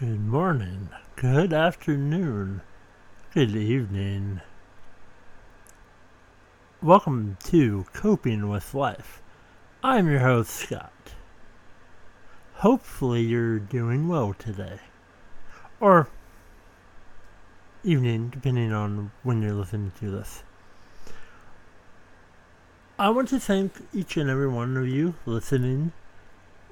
[0.00, 2.62] Good morning, good afternoon,
[3.32, 4.40] good evening.
[6.82, 9.22] Welcome to Coping with Life.
[9.84, 10.90] I'm your host, Scott.
[12.54, 14.80] Hopefully, you're doing well today.
[15.78, 16.08] Or
[17.84, 20.42] evening, depending on when you're listening to this.
[22.98, 25.92] I want to thank each and every one of you listening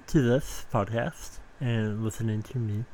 [0.09, 2.85] to this podcast and listening to me.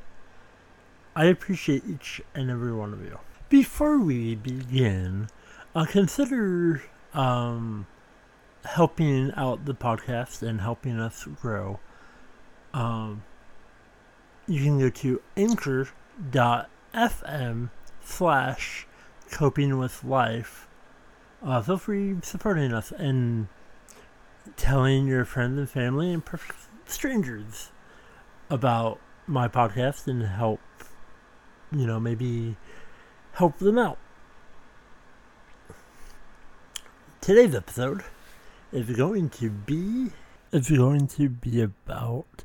[1.19, 3.19] I appreciate each and every one of you.
[3.49, 5.27] Before we begin,
[5.75, 7.89] uh, consider um,
[8.65, 11.81] helping out the podcast and helping us grow.
[12.73, 13.25] Um,
[14.47, 15.91] you can go to anchor.fm
[18.05, 18.87] slash
[19.33, 20.69] coping with life.
[21.43, 23.49] Uh, feel free supporting us and
[24.57, 26.23] telling your friends and family and
[26.87, 27.73] strangers
[28.49, 30.61] about my podcast and help,
[31.73, 32.57] you know, maybe
[33.33, 33.99] help them out.
[37.21, 38.03] Today's episode
[38.73, 40.11] is going to be
[40.53, 42.45] is going to be about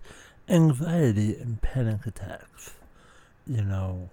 [0.49, 2.73] anxiety and panic attacks.
[3.47, 4.09] You know,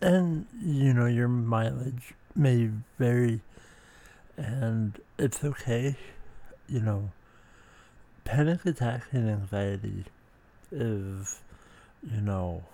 [0.00, 3.40] and you know your mileage may vary,
[4.36, 5.96] and it's okay.
[6.68, 7.10] You know,
[8.24, 10.04] panic attack and anxiety
[10.72, 11.40] is,
[12.02, 12.64] you know,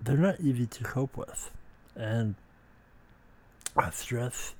[0.00, 1.50] they're not easy to cope with.
[1.96, 2.34] And
[3.76, 4.54] uh, stress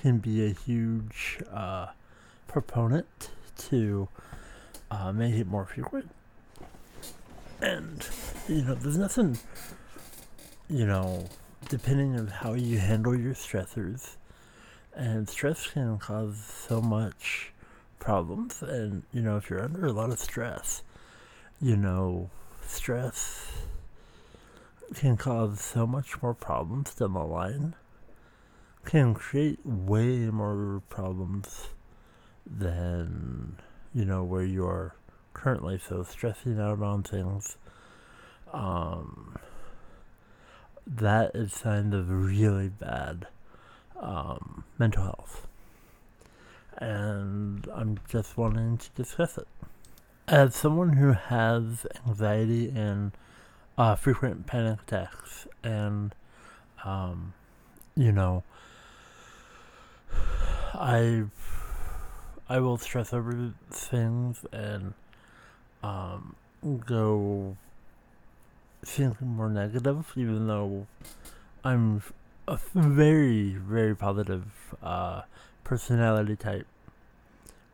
[0.00, 1.88] can be a huge uh,
[2.48, 4.08] proponent to
[4.90, 6.10] uh, make it more frequent.
[7.60, 8.06] And,
[8.48, 9.38] you know, there's nothing,
[10.68, 11.28] you know,
[11.68, 14.16] depending on how you handle your stressors.
[14.94, 17.52] And stress can cause so much
[17.98, 18.62] problems.
[18.62, 20.82] And, you know, if you're under a lot of stress,
[21.60, 22.30] you know,
[22.66, 23.52] stress
[24.94, 27.74] can cause so much more problems down the line,
[28.84, 31.68] can create way more problems
[32.46, 33.56] than,
[33.94, 34.94] you know, where you are
[35.34, 35.78] currently.
[35.78, 37.56] So, stressing out on things,
[38.52, 39.38] um,
[40.86, 43.26] that is sign of really bad
[44.00, 45.46] um, mental health
[46.78, 49.46] and I'm just wanting to discuss it.
[50.26, 53.12] As someone who has anxiety and
[53.78, 56.14] uh, frequent panic attacks, and
[56.84, 57.34] um,
[57.96, 58.42] you know,
[60.74, 61.24] I
[62.48, 64.94] I will stress over things and
[65.82, 66.36] um,
[66.86, 67.56] go
[68.84, 70.86] feeling more negative, even though
[71.64, 72.02] I'm
[72.48, 74.44] a very very positive
[74.82, 75.22] uh,
[75.64, 76.66] personality type.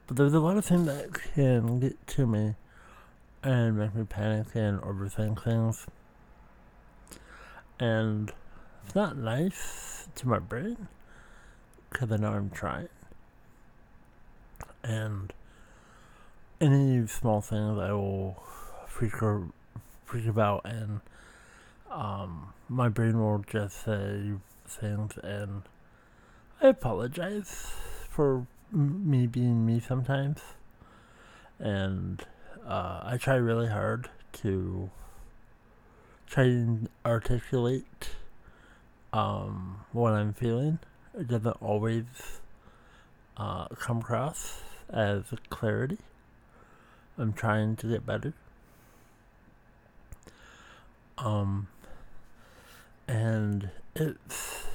[0.06, 2.54] But there's a lot of things that can get to me
[3.42, 5.86] and make me panic and overthink things.
[7.78, 8.32] And
[8.84, 10.88] it's not nice to my brain
[11.90, 12.88] because I know I'm trying.
[14.82, 15.32] And
[16.60, 18.42] any small things I will
[18.86, 19.48] freak or
[20.04, 21.00] freak about and
[21.90, 24.32] um, my brain will just say
[24.66, 25.62] things and
[26.60, 27.72] I apologize
[28.10, 30.40] for me being me sometimes.
[31.58, 32.24] And
[32.68, 34.90] uh, I try really hard to
[36.26, 38.10] try and articulate
[39.12, 40.78] um, what I'm feeling.
[41.18, 42.04] It doesn't always
[43.38, 45.96] uh, come across as clarity.
[47.16, 48.34] I'm trying to get better.
[51.16, 51.68] Um,
[53.08, 54.66] and it's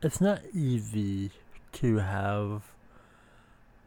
[0.00, 1.32] it's not easy
[1.72, 2.62] to have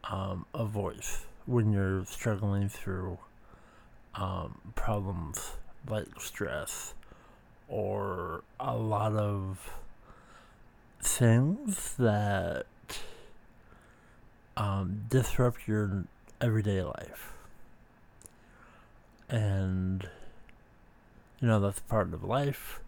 [0.04, 3.18] um, a voice when you're struggling through
[4.14, 5.52] um, problems
[5.88, 6.94] like stress
[7.68, 9.70] or a lot of
[11.00, 12.66] things that
[14.56, 16.04] um, disrupt your
[16.40, 17.32] everyday life.
[19.28, 20.08] And,
[21.40, 22.80] you know, that's part of life,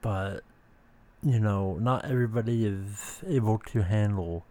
[0.00, 0.42] but
[1.22, 4.44] you know, not everybody is able to handle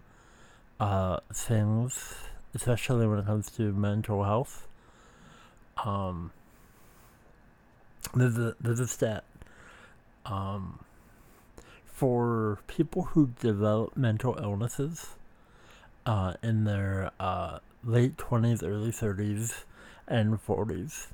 [0.80, 2.15] uh, things,
[2.54, 4.68] especially when it comes to mental health.
[5.84, 6.32] Um,
[8.16, 9.24] there's a there's a stat.
[10.26, 10.80] Um,
[11.86, 15.16] for people who develop mental illnesses
[16.06, 19.66] uh, in their uh, late twenties, early thirties,
[20.08, 21.08] and forties,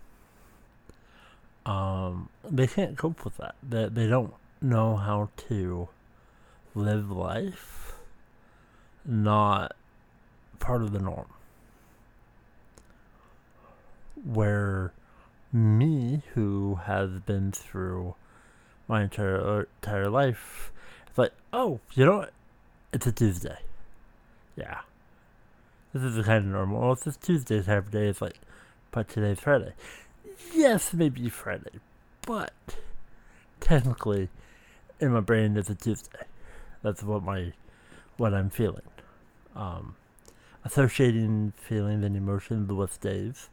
[1.66, 3.56] um, they can't cope with that.
[3.62, 5.90] They they don't know how to
[6.76, 7.74] live life
[9.06, 9.76] not
[10.64, 11.28] part of the norm.
[14.24, 14.94] Where
[15.52, 18.16] me, who has been through
[18.88, 20.72] my entire entire life.
[21.08, 22.34] It's like, oh, you know what?
[22.94, 23.58] It's a Tuesday.
[24.56, 24.80] Yeah.
[25.94, 26.82] This is kind of normal.
[26.82, 28.08] Well, it's just Tuesday type of day.
[28.08, 28.40] It's like,
[28.92, 29.74] but today's Friday.
[30.54, 31.80] Yes, maybe Friday,
[32.26, 32.54] but
[33.60, 34.30] technically,
[35.00, 36.26] in my brain, it's a Tuesday.
[36.82, 37.52] That's what my,
[38.18, 38.82] what I'm feeling.
[39.56, 39.96] Um,
[40.66, 43.50] associating feelings and emotions with days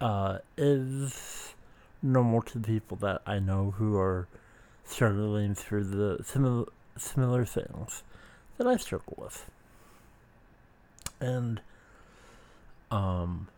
[0.00, 1.54] uh, is
[2.02, 4.28] normal to the people that I know who are
[4.84, 8.04] struggling through the similar similar things
[8.56, 9.50] that I struggle with.
[11.20, 11.60] And
[12.90, 13.48] um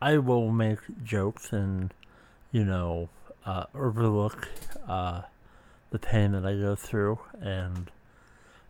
[0.00, 1.94] I will make jokes and
[2.50, 3.08] you know
[3.46, 4.48] uh, overlook
[4.88, 5.22] uh,
[5.90, 7.90] the pain that I go through and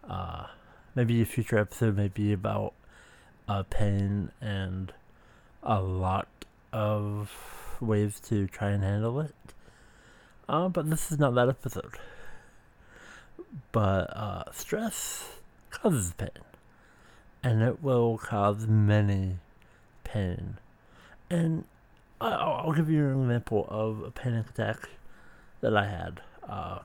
[0.07, 0.47] uh,
[0.95, 2.75] maybe a future episode may be about
[3.49, 4.93] uh, pain and
[5.63, 6.29] a lot
[6.73, 7.31] of
[7.81, 9.35] ways to try and handle it.
[10.49, 11.99] Uh, but this is not that episode.
[13.71, 15.29] But uh, stress
[15.71, 16.31] causes pain,
[17.43, 19.37] and it will cause many
[20.05, 20.59] pain.
[21.31, 21.65] And
[22.21, 24.89] I'll give you an example of a panic attack
[25.61, 26.79] that I had uh,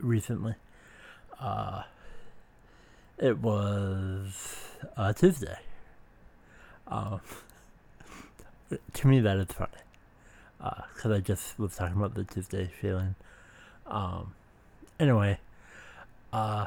[0.00, 0.54] recently.
[1.40, 1.82] Uh,
[3.18, 4.66] it was
[4.96, 5.56] uh, Tuesday.
[6.88, 7.20] Um,
[8.92, 9.70] to me, that is funny.
[10.58, 13.14] Because uh, I just was talking about the Tuesday feeling.
[13.86, 14.34] Um,
[15.00, 15.38] anyway,
[16.32, 16.66] uh,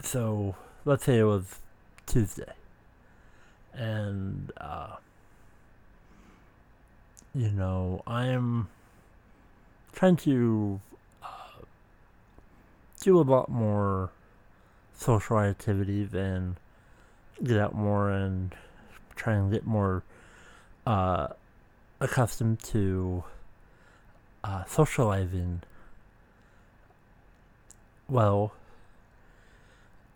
[0.00, 0.54] so
[0.84, 1.58] let's say it was
[2.06, 2.52] Tuesday.
[3.72, 4.96] And, uh,
[7.34, 8.68] you know, I'm
[9.92, 10.80] trying to
[11.22, 11.62] uh,
[13.00, 14.10] do a lot more
[15.02, 16.56] social activity and
[17.42, 18.54] get out more and
[19.16, 20.02] try and get more
[20.86, 21.28] uh,
[22.00, 23.24] accustomed to
[24.44, 25.62] uh, socializing
[28.08, 28.52] well.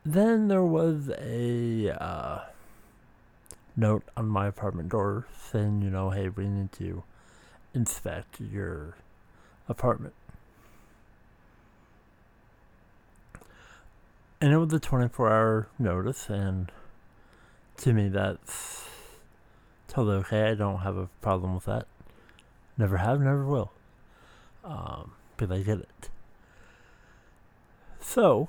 [0.04, 2.40] Then there was a uh,
[3.76, 7.02] note on my apartment door saying, you know, hey, we need to
[7.74, 8.94] inspect your
[9.68, 10.14] apartment.
[14.40, 16.70] And it was a 24 hour notice, and
[17.78, 18.88] to me, that's
[19.88, 20.50] totally okay.
[20.50, 21.86] I don't have a problem with that.
[22.76, 23.72] Never have, never will.
[24.62, 26.10] Um, but I get it.
[28.00, 28.48] So,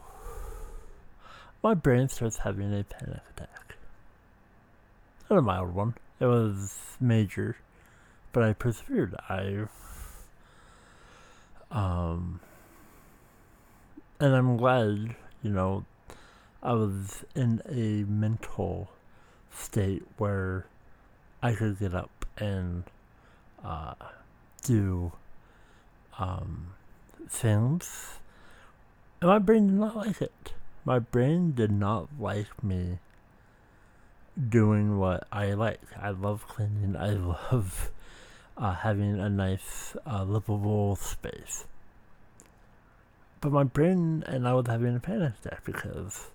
[1.64, 3.76] my brain starts having a panic attack.
[5.30, 5.96] Not a mild one.
[6.20, 7.58] It was major,
[8.34, 9.16] but I persevered.
[9.30, 9.68] I,
[11.72, 12.40] um,
[14.20, 15.16] and I'm glad,
[15.48, 15.86] you know,
[16.62, 18.90] I was in a mental
[19.50, 20.66] state where
[21.42, 22.84] I could get up and
[23.64, 23.94] uh,
[24.64, 25.14] do
[26.20, 26.74] um,
[27.30, 28.20] things.
[29.22, 30.54] And my brain did not like it.
[30.84, 33.00] My brain did not like me
[34.50, 35.82] doing what I like.
[35.98, 36.98] I love cleaning.
[36.98, 37.12] I
[37.52, 37.90] love
[38.58, 41.66] uh, having a nice, uh, livable space.
[43.40, 46.28] But my brain and I was having a panic attack because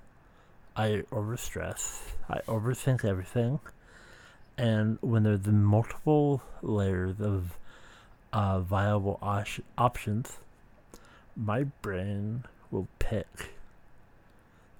[0.76, 2.00] I overstress.
[2.28, 3.60] I overthink everything.
[4.56, 7.56] And when there's multiple layers of
[8.32, 10.38] uh, viable os- options,
[11.36, 13.50] my brain will pick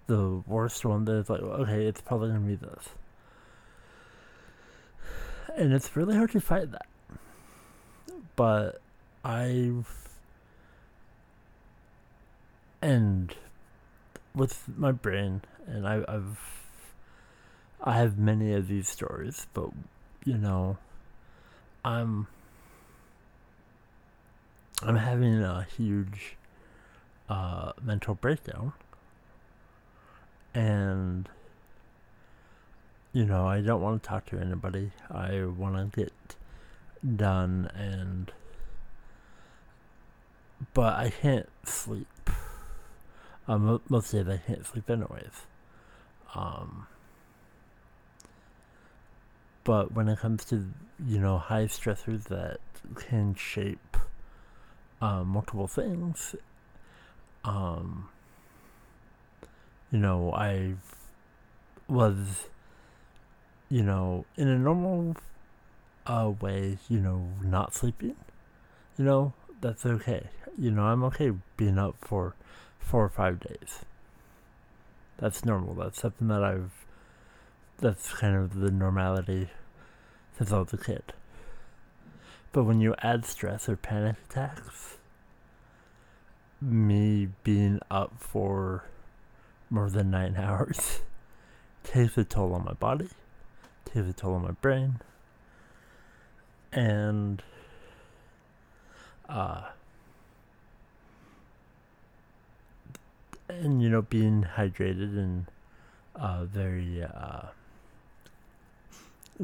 [0.06, 2.88] the worst one that's like, okay, it's probably to be this.
[5.56, 6.87] And it's really hard to fight that.
[8.37, 8.80] But
[9.25, 10.01] I've.
[12.82, 13.34] And
[14.34, 16.66] with my brain, and I, I've
[17.80, 19.70] I have many of these stories, but
[20.24, 20.78] you know,
[21.84, 22.26] I'm
[24.82, 26.36] I'm having a huge
[27.28, 28.72] uh, mental breakdown,
[30.54, 31.28] and
[33.12, 34.90] you know, I don't want to talk to anybody.
[35.10, 36.12] I want to get
[37.16, 38.32] done, and
[40.74, 42.08] but I can't sleep.
[43.49, 45.46] Um, most days I can't sleep anyways.
[46.34, 46.87] Um,
[49.64, 50.64] but when it comes to,
[51.06, 52.61] you know, high stressors that
[52.96, 53.96] can shape
[55.00, 56.34] uh, multiple things,
[57.44, 58.08] um,
[59.90, 60.75] you know, I
[61.88, 62.49] was,
[63.68, 65.16] you know, in a normal
[66.06, 68.16] uh, way, you know, not sleeping,
[68.96, 70.28] you know, that's okay.
[70.58, 72.34] You know, I'm okay being up for
[72.82, 73.84] four or five days.
[75.18, 75.74] That's normal.
[75.74, 76.72] That's something that I've
[77.78, 79.48] that's kind of the normality
[80.36, 81.02] since I was a kid.
[82.52, 84.98] But when you add stress or panic attacks,
[86.60, 88.84] me being up for
[89.70, 91.00] more than nine hours
[91.82, 93.08] takes a toll on my body,
[93.84, 95.00] takes a toll on my brain,
[96.72, 97.42] and
[99.28, 99.62] uh,
[103.61, 105.47] and you know being hydrated and
[106.16, 107.42] uh, very uh,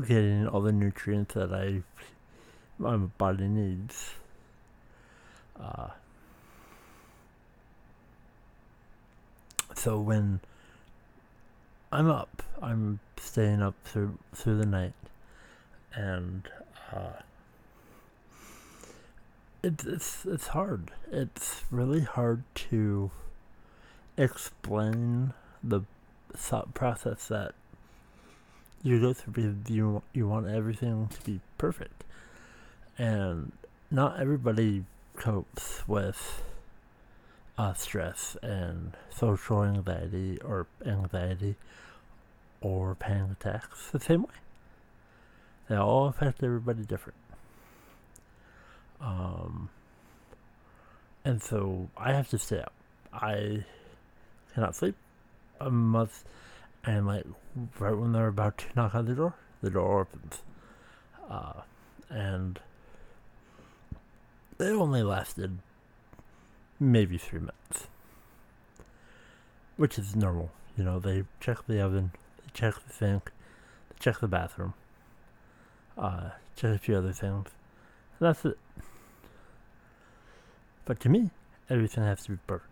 [0.06, 1.82] getting all the nutrients that I
[2.78, 4.12] my body needs.
[5.60, 5.88] Uh,
[9.74, 10.40] so when
[11.90, 14.94] I'm up, I'm staying up through through the night,
[15.94, 16.48] and
[16.92, 17.22] uh,
[19.62, 20.92] it's it's it's hard.
[21.10, 23.10] It's really hard to
[24.18, 25.32] explain
[25.62, 25.82] the
[26.36, 27.54] thought process that
[28.82, 32.04] you go through because you you want everything to be perfect,
[32.98, 33.52] and
[33.90, 34.84] not everybody
[35.16, 36.42] copes with
[37.56, 41.56] uh, stress and social anxiety or anxiety
[42.60, 44.34] or panic attacks the same way.
[45.68, 47.18] They all affect everybody different.
[49.00, 49.70] Um,
[51.24, 52.72] and so I have to stay up.
[53.12, 53.64] I
[54.58, 54.96] cannot sleep.
[55.60, 56.24] I must,
[56.84, 57.24] and like
[57.78, 60.42] right when they're about to knock on the door, the door opens.
[61.30, 61.60] Uh,
[62.10, 62.58] and
[64.58, 65.58] it only lasted
[66.80, 67.86] maybe three minutes,
[69.76, 70.50] which is normal.
[70.76, 73.30] You know, they check the oven, they check the sink,
[73.90, 74.74] they check the bathroom,
[75.96, 77.46] uh, check a few other things.
[78.18, 78.58] And that's it.
[80.84, 81.30] But to me,
[81.70, 82.67] everything has to be perfect.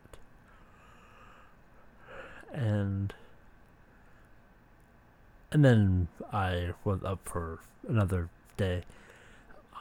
[2.53, 3.12] And
[5.53, 8.83] and then I was up for another day.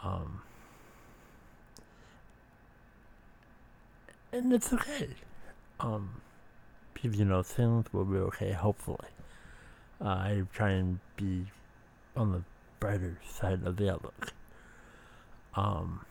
[0.03, 0.41] Um,
[4.31, 5.10] and it's okay.
[5.79, 6.22] Um,
[7.01, 9.10] you know, things will be okay, hopefully.
[10.01, 11.45] Uh, I try and be
[12.15, 12.43] on the
[12.79, 14.34] brighter side of the outlook.
[15.55, 16.05] Um,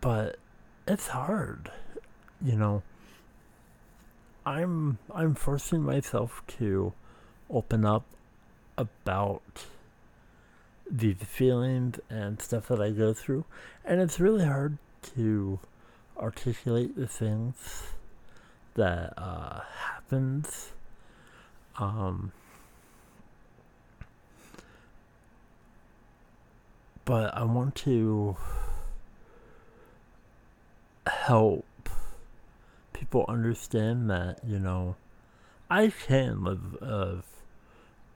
[0.00, 0.36] but
[0.86, 1.70] it's hard,
[2.44, 2.82] you know.
[4.44, 6.92] I'm I'm forcing myself to
[7.48, 8.04] open up
[8.76, 9.66] about
[10.90, 13.44] these feelings and stuff that I go through,
[13.84, 14.78] and it's really hard
[15.14, 15.60] to
[16.18, 17.84] articulate the things
[18.74, 20.72] that uh, happens.
[21.78, 22.32] Um,
[27.04, 28.36] but I want to
[31.06, 31.64] help
[33.02, 34.94] people understand that you know
[35.68, 37.24] I can live a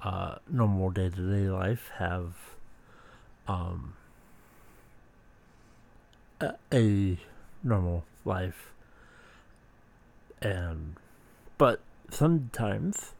[0.00, 2.34] uh, normal day to day life, have
[3.48, 3.94] um,
[6.40, 7.18] a, a
[7.64, 8.70] normal life,
[10.40, 10.94] and
[11.58, 13.14] but sometimes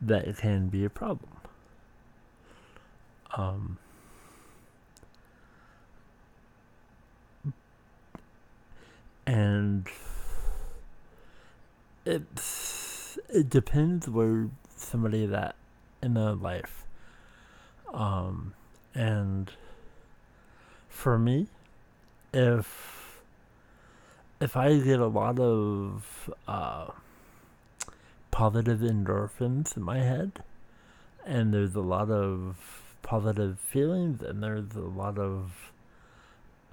[0.00, 1.32] that can be a problem.
[3.36, 3.78] Um,
[9.26, 9.88] and
[12.04, 15.54] it's it depends where somebody that
[16.02, 16.84] in their life
[17.92, 18.54] um
[18.94, 19.52] and
[20.88, 21.46] for me
[22.32, 23.20] if
[24.40, 26.88] if i get a lot of uh
[28.30, 30.42] positive endorphins in my head
[31.24, 32.56] and there's a lot of
[33.02, 35.72] positive feelings and there's a lot of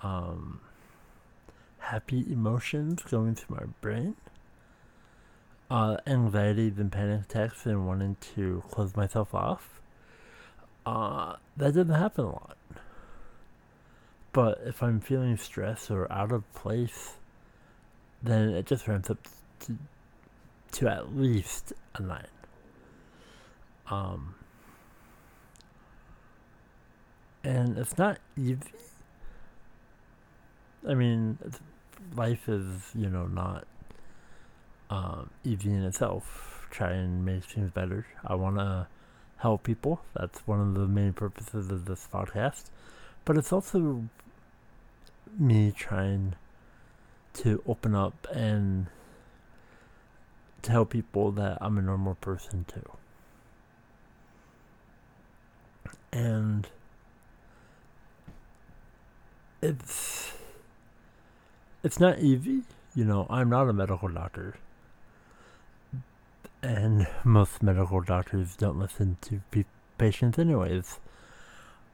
[0.01, 0.59] um
[1.79, 4.15] happy emotions going through my brain.
[5.69, 9.79] Uh, anxiety and panic attacks and wanting to close myself off.
[10.85, 12.57] Uh, that doesn't happen a lot.
[14.31, 17.17] But if I'm feeling stressed or out of place,
[18.23, 19.19] then it just ramps up
[19.61, 19.77] to,
[20.71, 22.25] to at least a nine.
[23.89, 24.35] Um,
[27.43, 28.59] and it's not easy.
[30.87, 31.37] I mean,
[32.15, 33.67] life is, you know, not
[34.89, 36.67] um, in itself.
[36.71, 38.05] Try and make things better.
[38.25, 38.87] I want to
[39.37, 40.01] help people.
[40.13, 42.65] That's one of the main purposes of this podcast.
[43.25, 44.05] But it's also
[45.37, 46.35] me trying
[47.33, 48.87] to open up and
[50.61, 52.91] tell people that I'm a normal person too.
[56.11, 56.67] And
[59.61, 60.33] it's
[61.83, 62.63] it's not easy.
[62.95, 64.55] You know, I'm not a medical doctor.
[66.61, 69.63] And most medical doctors don't listen to pe-
[69.97, 70.99] patients, anyways.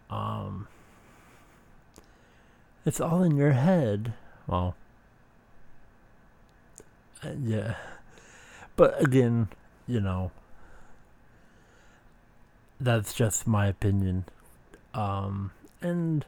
[0.10, 0.68] Um,
[2.86, 4.14] it's all in your head.
[4.48, 4.76] Well,
[7.24, 7.76] uh, yeah.
[8.76, 9.50] But again,
[9.88, 10.32] you know,
[12.80, 14.26] that's just my opinion.
[14.94, 16.26] Um, and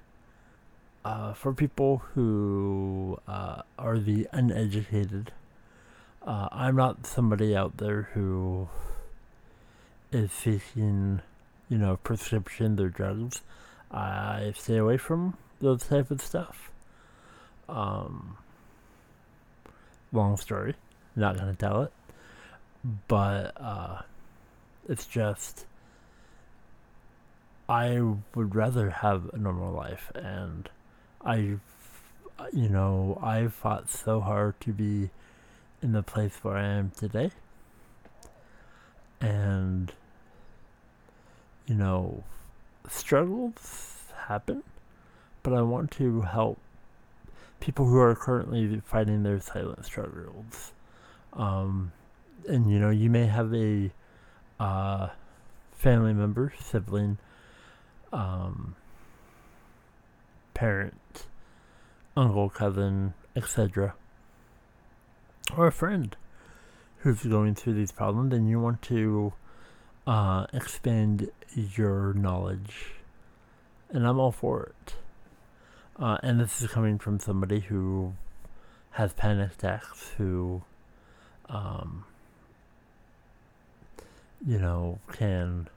[1.03, 5.31] uh, for people who uh, are the uneducated,
[6.27, 8.67] uh, I'm not somebody out there who
[10.11, 11.21] is seeking,
[11.69, 13.41] you know, prescriptions or drugs.
[13.89, 16.69] I stay away from those type of stuff.
[17.69, 18.37] Um,
[20.11, 20.75] long story,
[21.15, 21.93] not gonna tell it,
[23.07, 24.01] but uh,
[24.89, 25.65] it's just
[27.69, 28.01] I
[28.35, 30.69] would rather have a normal life, and
[31.23, 31.35] I,
[32.51, 35.09] you know, I fought so hard to be
[35.81, 37.31] in the place where I am today,
[39.21, 39.91] and
[41.67, 42.23] you know,
[42.87, 44.63] struggles happen,
[45.43, 46.59] but I want to help
[47.59, 50.71] people who are currently fighting their silent struggles.
[51.33, 51.91] Um,
[52.47, 53.91] and you know, you may have a
[54.59, 55.09] uh,
[55.73, 57.17] family member, sibling,
[58.13, 58.75] um,
[60.53, 61.27] parent,
[62.15, 63.93] uncle, cousin, etc.,
[65.55, 66.15] or a friend
[66.99, 69.33] who's going through these problems, and you want to
[70.05, 72.93] uh, expand your knowledge.
[73.89, 74.95] And I'm all for it.
[75.99, 78.13] Uh, and this is coming from somebody who
[78.91, 80.63] has panic attacks, who,
[81.49, 82.05] um,
[84.45, 85.67] you know, can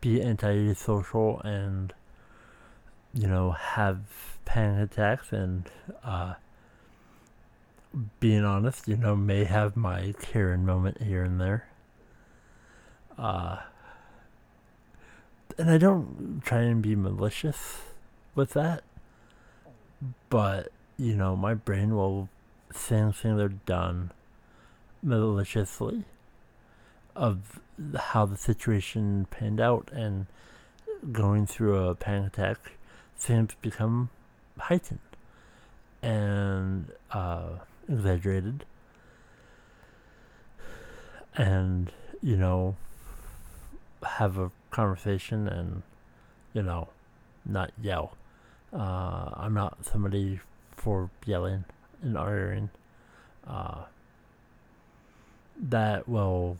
[0.00, 1.92] be antisocial and,
[3.12, 3.98] you know, have
[4.44, 5.70] panic attacks and,
[6.04, 6.34] uh,
[8.20, 11.68] being honest, you know, may have my Karen moment here and there.
[13.18, 13.58] Uh,
[15.58, 17.82] and I don't try and be malicious
[18.34, 18.82] with that
[20.28, 22.28] but you know my brain will
[22.72, 24.10] think they're done
[25.02, 26.04] maliciously
[27.16, 27.60] of
[27.96, 30.26] how the situation panned out and
[31.12, 32.72] going through a panic attack
[33.16, 34.10] things become
[34.58, 34.98] heightened
[36.02, 37.50] and uh,
[37.90, 38.64] exaggerated
[41.36, 41.90] and
[42.22, 42.76] you know
[44.02, 45.82] have a conversation and
[46.54, 46.88] you know
[47.44, 48.14] not yell
[48.72, 50.40] uh, I'm not somebody
[50.76, 51.64] for yelling
[52.02, 52.70] and arguing.
[53.46, 53.84] Uh,
[55.62, 56.56] that will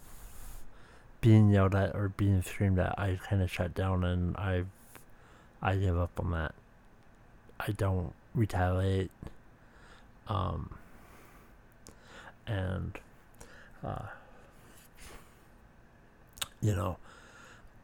[1.20, 4.64] being yelled at or being screamed at, I kind of shut down and I
[5.62, 6.54] I give up on that.
[7.60, 9.10] I don't retaliate.
[10.26, 10.70] Um,
[12.50, 12.98] and
[13.84, 14.06] uh,
[16.60, 16.96] you know,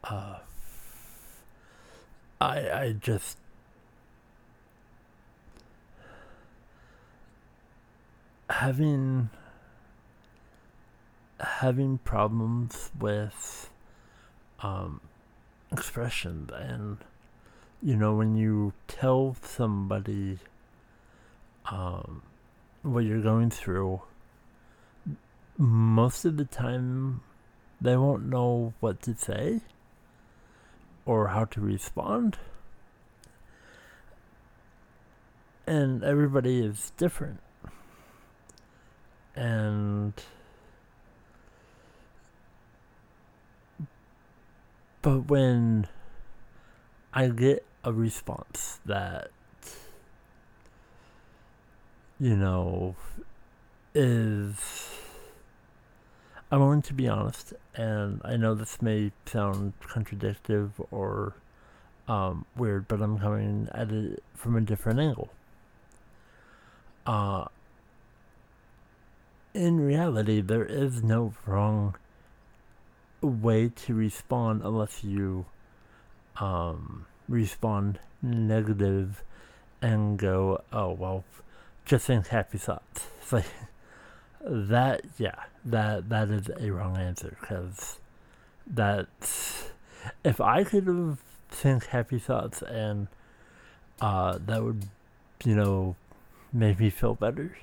[0.03, 0.37] uh,
[2.39, 3.37] I I just
[8.49, 9.29] having
[11.39, 13.69] having problems with
[14.61, 14.99] um,
[15.71, 16.97] expression and
[17.81, 20.39] you know when you tell somebody
[21.69, 22.23] um,
[22.81, 24.01] what you're going through
[25.57, 27.21] most of the time
[27.81, 29.61] they won't know what to say
[31.05, 32.37] or how to respond.
[35.65, 37.39] And everybody is different.
[39.35, 40.13] And
[45.01, 45.87] but when
[47.13, 49.29] I get a response that
[52.19, 52.95] you know
[53.93, 55.06] is
[56.49, 61.33] I'm going to be honest, and I know this may sound contradictory or
[62.07, 65.29] um, weird, but I'm coming at it from a different angle.
[67.05, 67.45] Uh,
[69.53, 71.95] in reality, there is no wrong
[73.21, 75.45] way to respond unless you
[76.37, 79.23] um, respond negative
[79.81, 81.25] and go, oh, well,
[81.85, 83.07] just think happy thoughts.
[83.21, 83.45] It's like,
[84.49, 87.99] that, yeah, that that is a wrong answer because
[88.65, 89.69] that's,
[90.23, 93.07] if I could have think happy thoughts and
[94.01, 94.85] uh, that would,
[95.43, 95.95] you know,
[96.53, 97.57] make me feel better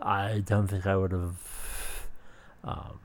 [0.00, 2.06] I don't think I would have
[2.62, 2.98] um,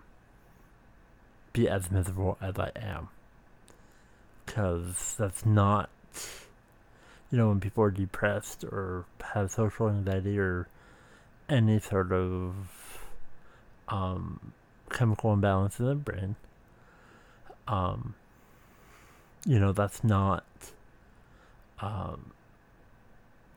[1.54, 3.10] be as miserable as I am.
[4.46, 5.90] Because that's not,
[7.32, 10.68] you know, when people are depressed or have social anxiety or
[11.50, 12.54] any sort of
[13.88, 14.54] um,
[14.90, 16.36] chemical imbalance in the brain,
[17.68, 18.16] um,
[19.46, 20.44] you know, that's not
[21.80, 22.32] um,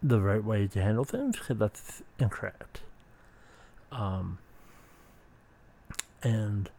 [0.03, 2.81] the right way to handle things because that's incorrect.
[3.91, 4.39] Um,
[6.23, 6.71] and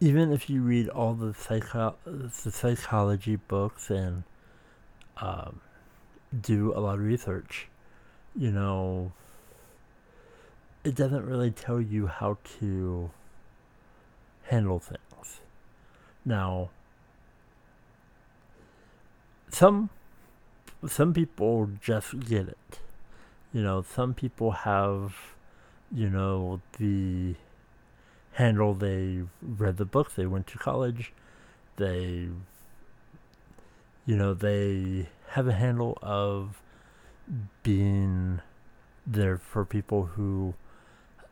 [0.00, 4.24] even if you read all the psycho- the psychology books and
[5.18, 5.60] um,
[6.38, 7.68] do a lot of research,
[8.36, 9.12] you know,
[10.86, 13.10] it doesn't really tell you how to
[14.44, 15.40] handle things.
[16.24, 16.70] Now,
[19.50, 19.90] some
[20.86, 22.78] some people just get it.
[23.52, 25.16] You know, some people have,
[25.92, 27.34] you know, the
[28.34, 31.12] handle they read the book, they went to college,
[31.76, 32.28] they
[34.04, 36.62] you know, they have a handle of
[37.64, 38.40] being
[39.04, 40.54] there for people who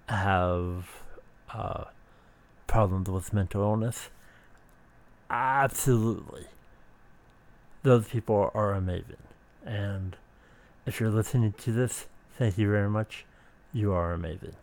[0.09, 0.87] have
[1.53, 1.85] uh,
[2.67, 4.11] problems with mental illness.
[5.31, 6.47] Absolutely.
[7.83, 9.17] Those people are amazing.
[9.65, 10.17] And
[10.87, 12.07] if you're listening to this,
[12.39, 13.25] thank you very much.
[13.73, 14.57] You are amazing.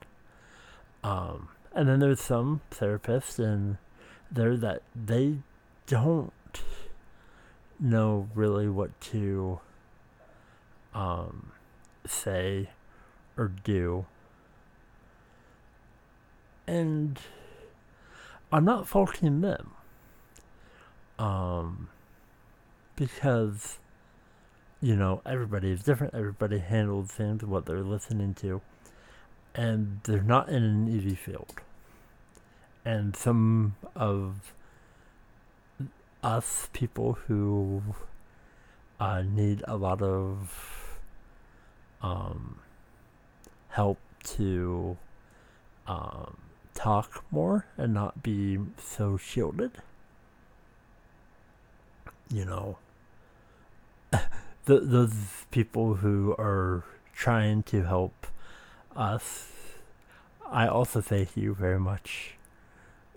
[1.04, 3.77] Um, and then there's some therapists and
[4.32, 5.38] there that they
[5.88, 6.32] don't
[7.80, 9.60] know really what to
[10.93, 11.51] um,
[12.06, 12.69] say
[13.38, 14.06] or do.
[16.72, 17.20] And
[18.50, 19.72] I'm not faulting them.
[21.20, 21.90] Um,
[22.96, 23.78] because,
[24.80, 26.16] you know, everybody is different.
[26.16, 28.62] Everybody handles things, what they're listening to.
[29.54, 31.56] And they're not in an easy field.
[32.86, 34.54] And some of
[36.24, 37.82] us people who
[38.98, 40.98] uh, need a lot of
[42.02, 42.60] um,
[43.68, 44.96] help to
[45.86, 46.38] um,
[46.74, 49.72] talk more and not be so shielded.
[52.30, 52.78] You know,
[54.66, 55.14] the, those
[55.52, 58.28] people who are trying to help
[58.96, 59.52] us,
[60.50, 62.36] I also thank you very much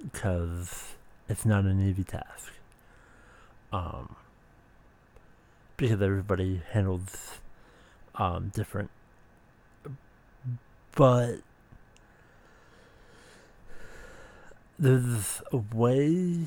[0.02, 0.94] because
[1.28, 2.52] it's not an easy task
[3.72, 4.14] um,
[5.76, 7.38] because everybody handles
[8.14, 8.90] um, different.
[10.94, 11.38] But
[14.78, 16.46] there's a way,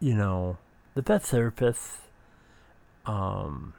[0.00, 0.58] you know,
[0.94, 1.98] the best therapist,
[3.06, 3.74] um,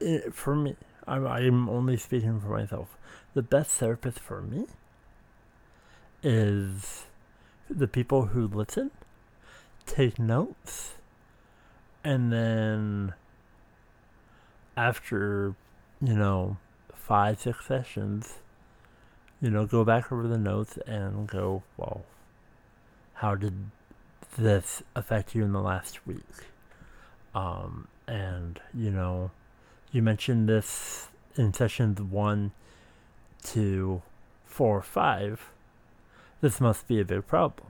[0.00, 2.96] it, for me, I'm, I'm only speaking for myself.
[3.34, 4.66] The best therapist for me
[6.22, 7.04] is
[7.68, 8.90] the people who listen
[9.86, 10.94] take notes
[12.02, 13.14] and then
[14.76, 15.54] after
[16.00, 16.56] you know
[16.94, 18.34] five six sessions
[19.40, 22.04] you know go back over the notes and go well
[23.14, 23.70] how did
[24.36, 26.20] this affect you in the last week
[27.34, 29.30] um, and you know
[29.92, 32.52] you mentioned this in sessions one
[33.42, 34.02] two
[34.44, 35.50] four five
[36.40, 37.68] this must be a big problem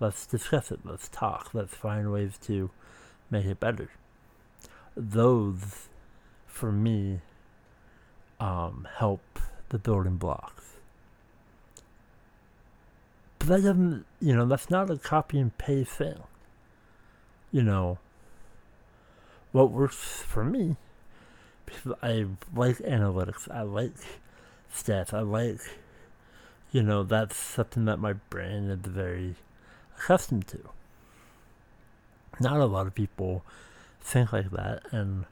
[0.00, 0.80] Let's discuss it.
[0.84, 1.50] Let's talk.
[1.52, 2.70] Let's find ways to
[3.30, 3.90] make it better.
[4.96, 5.88] Those,
[6.46, 7.20] for me,
[8.38, 10.67] um, help the building blocks.
[13.48, 16.22] That doesn't, you know, that's not a copy and paste thing.
[17.50, 17.98] You know,
[19.52, 20.76] what works for me,
[21.64, 23.94] because I like analytics, I like
[24.70, 25.60] stats, I like,
[26.72, 29.36] you know, that's something that my brain is very
[29.96, 30.68] accustomed to.
[32.38, 33.46] Not a lot of people
[34.02, 35.24] think like that, and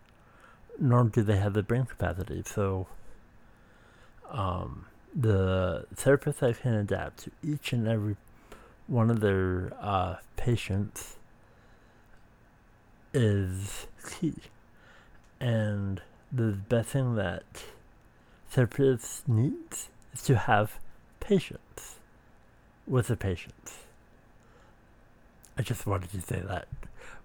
[0.79, 2.43] nor do they have the brain capacity.
[2.47, 2.87] So,
[4.31, 8.17] um, the therapist that can adapt to each and every
[8.87, 11.17] one of their uh, patients
[13.15, 14.35] is key.
[15.41, 17.45] And the best thing that
[18.53, 20.79] therapists needs is to have
[21.21, 21.97] patience
[22.87, 23.79] with the patients.
[25.59, 26.69] I just wanted to say that,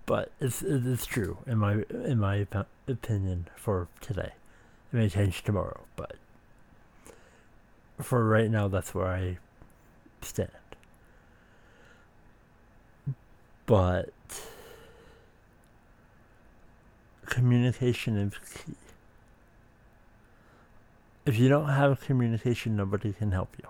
[0.06, 2.48] but it's it's true in my in my
[2.88, 4.32] opinion for today.
[4.92, 6.16] It may change tomorrow, but
[8.04, 9.38] for right now, that's where I
[10.22, 10.50] stand.
[13.66, 14.10] But
[17.26, 18.76] communication is key.
[21.26, 23.70] If you don't have communication, nobody can help you.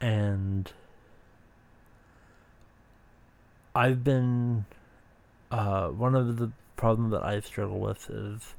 [0.00, 0.70] And
[3.74, 4.66] I've been
[5.50, 8.54] uh, one of the problems that I struggle with is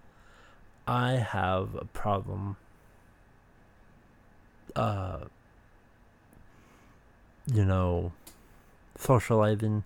[0.88, 2.58] I have a problem
[4.76, 5.20] uh,
[7.54, 8.12] you know
[8.98, 9.84] socializing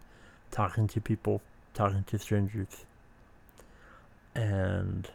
[0.51, 1.41] talking to people
[1.73, 2.85] talking to strangers
[4.35, 5.09] and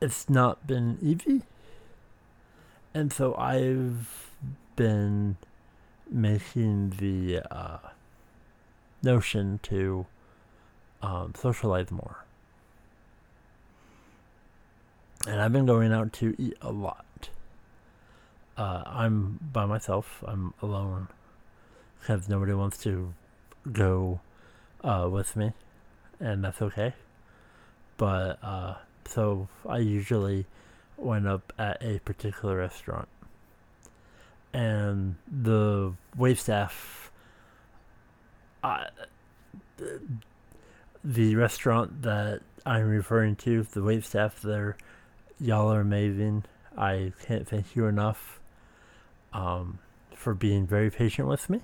[0.00, 1.42] it's not been easy.
[2.94, 4.30] And so I've
[4.76, 5.36] been
[6.10, 7.78] making the uh,
[9.02, 10.06] notion to
[11.02, 12.24] um, socialize more.
[15.28, 17.28] And I've been going out to eat a lot.
[18.56, 20.24] Uh, I'm by myself.
[20.26, 21.08] I'm alone
[22.00, 23.12] because nobody wants to
[23.70, 24.20] go
[24.82, 25.52] uh, with me,
[26.18, 26.94] and that's okay.
[27.98, 30.46] But uh, so I usually
[30.96, 33.08] wind up at a particular restaurant,
[34.54, 37.12] and the wait staff.
[38.64, 38.86] Uh,
[41.04, 44.78] the restaurant that I'm referring to, the wait staff there,
[45.40, 46.44] y'all are amazing.
[46.76, 48.40] I can't thank you enough
[49.32, 49.78] um,
[50.14, 51.62] for being very patient with me.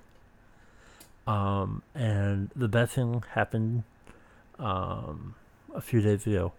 [1.26, 3.84] Um, and the best thing happened
[4.58, 5.34] um,
[5.74, 6.52] a few days ago.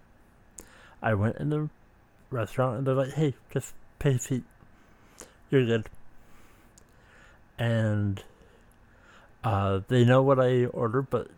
[1.02, 1.70] I went in the
[2.32, 4.44] restaurant and they're like, hey, just pay a seat.
[5.52, 5.88] You're good.
[7.58, 8.24] And
[9.44, 11.30] uh, they know what I ordered, but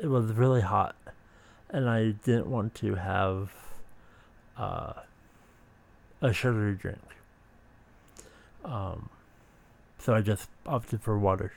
[0.00, 0.94] it was really hot.
[1.70, 3.50] And I didn't want to have
[4.56, 4.92] uh,
[6.20, 6.98] a sugary drink.
[8.64, 9.08] Um,
[9.98, 11.52] so I just opted for water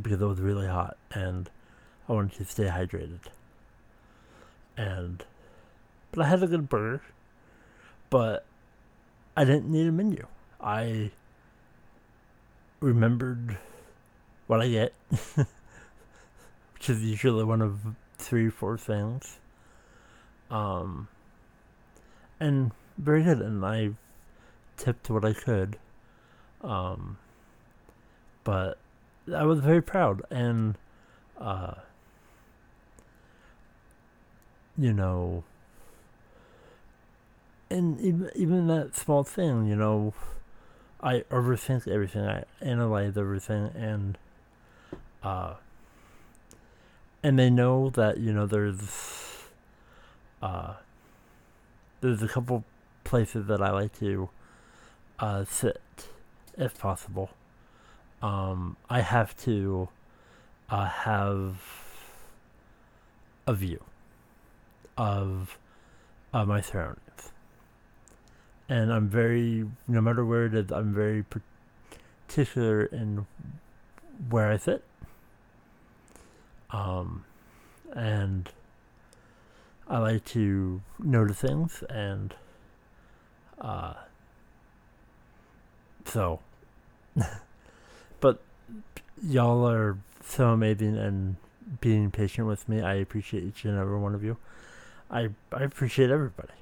[0.00, 1.50] because it was really hot and
[2.08, 3.20] I wanted to stay hydrated.
[4.76, 5.24] And
[6.10, 7.02] but I had a good burger,
[8.10, 8.44] but
[9.36, 10.26] I didn't need a menu.
[10.60, 11.10] I
[12.80, 13.58] remembered
[14.46, 14.92] what I get,
[16.74, 17.80] which is usually one of
[18.18, 19.38] three, four things.
[20.50, 21.08] Um,
[22.42, 23.90] and very good, and I
[24.76, 25.78] tipped what I could.
[26.60, 27.18] Um,
[28.42, 28.78] but
[29.32, 30.76] I was very proud, and
[31.40, 31.74] uh,
[34.76, 35.44] you know,
[37.70, 40.12] and even even that small thing, you know,
[41.00, 44.18] I overthink everything, I analyze everything, and
[45.22, 45.54] uh,
[47.22, 49.44] and they know that you know there's
[50.42, 50.74] uh,
[52.02, 52.64] there's a couple
[53.04, 54.28] places that I like to
[55.18, 55.80] uh, sit
[56.58, 57.30] if possible
[58.22, 59.88] um, I have to
[60.70, 61.56] uh, have
[63.46, 63.82] a view
[64.96, 65.58] of
[66.32, 67.32] uh, my surroundings.
[68.68, 71.24] And I'm very, no matter where it is, I'm very
[72.28, 73.26] particular in
[74.30, 74.84] where I sit.
[76.70, 77.24] Um,
[77.94, 78.48] and
[79.88, 82.34] I like to notice things, and
[83.60, 83.94] uh,
[86.04, 86.40] so
[88.20, 88.40] But
[89.22, 91.36] y'all are so amazing and
[91.80, 92.80] being patient with me.
[92.80, 94.36] I appreciate each and every one of you.
[95.10, 96.54] I I appreciate everybody.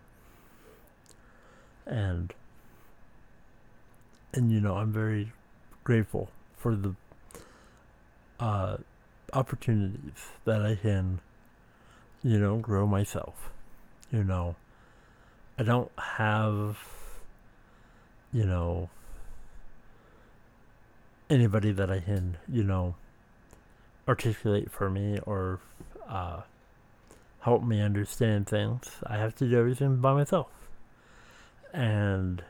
[1.87, 2.33] And
[4.33, 5.33] and you know, I'm very
[5.85, 6.95] grateful for the
[8.39, 8.79] uh,
[9.33, 11.21] opportunities that I can,
[12.23, 13.51] you know, grow myself.
[14.13, 14.57] You know,
[15.59, 16.79] I don't have,
[18.33, 18.91] you know,
[21.29, 22.97] anybody that I can, you know,
[24.09, 25.61] articulate for me or
[26.09, 26.43] uh,
[27.41, 28.91] help me understand things.
[29.07, 30.49] I have to do everything by myself.
[31.73, 32.43] And,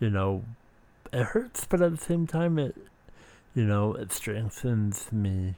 [0.00, 0.44] you know,
[1.12, 2.74] it hurts, but at the same time, it,
[3.54, 5.56] you know, it strengthens me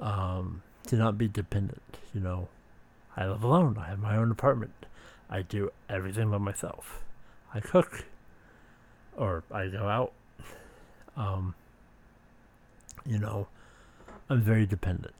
[0.00, 1.98] um, to not be dependent.
[2.14, 2.48] You know,
[3.16, 4.86] I live alone, I have my own apartment,
[5.28, 7.02] I do everything by myself.
[7.54, 8.04] I cook,
[9.16, 10.12] or I go out
[11.16, 11.54] um,
[13.06, 13.48] you know,
[14.28, 15.14] I'm very dependent.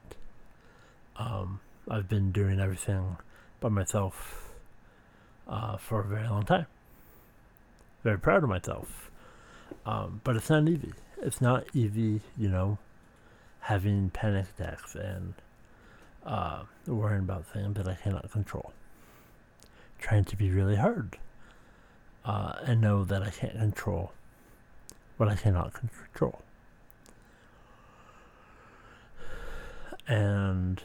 [1.16, 3.16] Um, I've been doing everything
[3.60, 4.50] by myself
[5.48, 6.66] uh, for a very long time.
[8.04, 9.10] Very proud of myself.
[9.84, 10.92] Um, but it's not easy.
[11.22, 12.78] It's not easy, you know,
[13.60, 15.34] having panic attacks and
[16.26, 18.72] uh, worrying about things that I cannot control.
[19.98, 21.16] Trying to be really hard
[22.24, 24.12] uh, and know that I can't control
[25.16, 26.42] what I cannot control.
[30.08, 30.82] And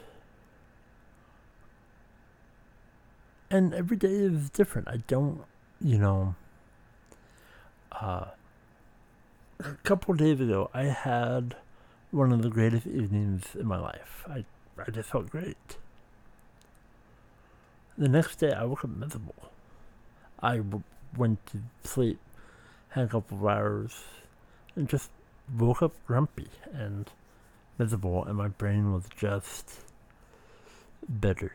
[3.50, 4.88] and every day is different.
[4.88, 5.42] I don't,
[5.80, 6.34] you know,
[7.92, 8.24] uh,
[9.60, 11.54] a couple days ago, I had
[12.10, 14.24] one of the greatest evenings in my life.
[14.28, 14.44] I,
[14.78, 15.76] I just felt great.
[17.96, 19.50] The next day, I woke up miserable.
[20.40, 20.82] I w-
[21.16, 22.18] went to sleep,
[22.90, 24.04] had a couple of hours,
[24.74, 25.10] and just
[25.56, 27.10] woke up grumpy and
[27.78, 29.80] miserable, and my brain was just
[31.20, 31.52] bitter.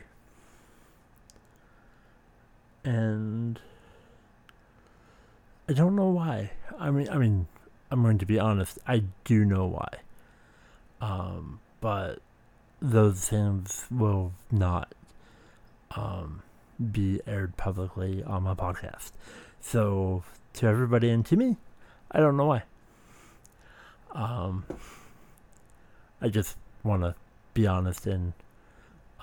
[2.83, 3.59] And
[5.67, 6.51] I don't know why.
[6.79, 7.47] I mean, I mean,
[7.91, 8.79] I'm going to be honest.
[8.87, 9.89] I do know why.
[11.01, 12.19] Um, but
[12.81, 14.93] those things will not
[15.95, 16.41] um,
[16.91, 19.11] be aired publicly on my podcast.
[19.59, 21.57] So, to everybody and to me,
[22.11, 22.63] I don't know why.
[24.13, 24.65] Um,
[26.21, 27.15] I just want to
[27.53, 28.33] be honest and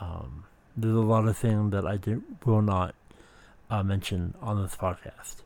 [0.01, 0.45] um,
[0.77, 2.95] there's a lot of things that I do, will not
[3.71, 5.37] uh, mention on this podcast.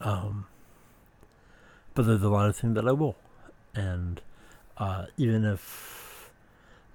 [0.00, 0.46] Um,
[1.94, 3.16] but there's a lot of things that I will,
[3.74, 4.20] and
[4.80, 6.30] uh, even if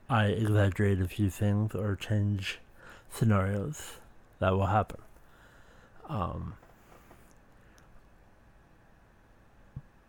[0.10, 2.60] I exaggerate a few things or change
[3.13, 3.93] scenarios,
[4.39, 5.00] that will happen.
[6.10, 6.56] Um,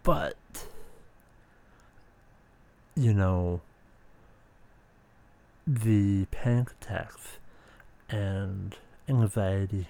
[0.03, 0.37] but
[2.95, 3.61] you know
[5.67, 7.39] the panic attacks
[8.09, 8.77] and
[9.09, 9.89] anxiety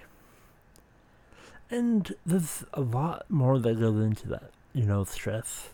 [1.69, 5.69] and there's a lot more that goes into that you know stress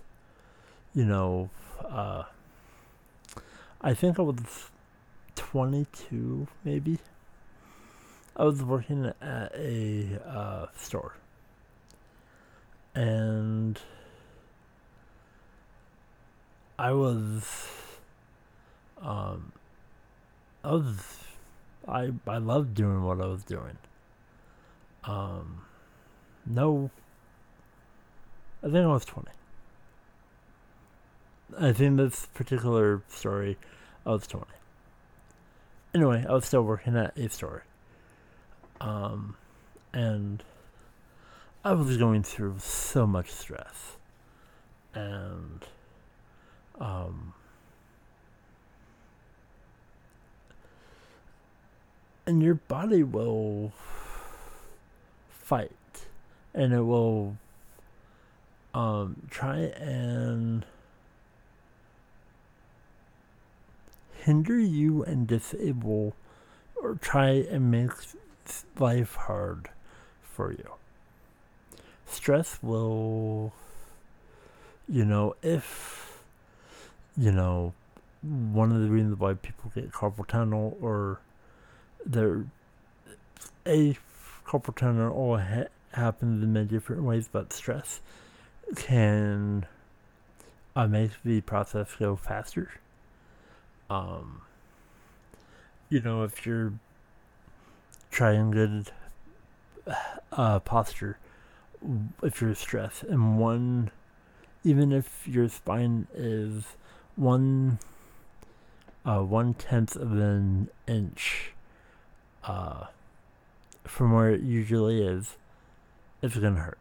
[0.93, 1.49] you know
[1.85, 2.23] uh,
[3.81, 4.69] i think i was
[5.35, 6.99] 22 maybe
[8.35, 11.15] i was working at a uh, store
[12.95, 13.79] and
[16.77, 17.67] i was
[19.01, 19.51] um
[20.63, 21.17] i was
[21.87, 23.77] i i loved doing what i was doing
[25.03, 25.63] um
[26.45, 26.89] no.
[28.61, 29.29] I think I was 20.
[31.59, 33.57] I think this particular story,
[34.05, 34.45] I was 20.
[35.93, 37.63] Anyway, I was still working at a store.
[38.81, 39.35] Um,
[39.93, 40.43] and
[41.63, 43.97] I was going through so much stress.
[44.95, 45.65] And,
[46.79, 47.33] um,
[52.25, 53.73] and your body will
[55.29, 55.71] fight
[56.53, 57.37] and it will
[58.73, 60.65] um, try and
[64.23, 66.15] hinder you and disable
[66.75, 67.91] or try and make
[68.79, 69.69] life hard
[70.21, 70.71] for you.
[72.05, 73.53] Stress will,
[74.87, 76.21] you know, if,
[77.17, 77.73] you know,
[78.21, 81.19] one of the reasons why people get carpal tunnel or
[82.05, 82.45] they're
[83.65, 83.97] a
[84.45, 88.01] carpal tunnel or happens in many different ways, but stress
[88.75, 89.65] can
[90.75, 92.71] uh, make the process go faster.
[93.93, 94.41] Um,
[95.87, 96.73] you know, if you're
[98.09, 98.89] trying good
[100.31, 101.19] uh, posture,
[102.23, 103.91] if you're stressed, and one,
[104.63, 106.63] even if your spine is
[107.15, 107.77] one,
[109.05, 111.51] uh, one tenth of an inch,
[112.45, 112.85] uh,
[113.83, 115.37] from where it usually is,
[116.23, 116.79] it's gonna hurt.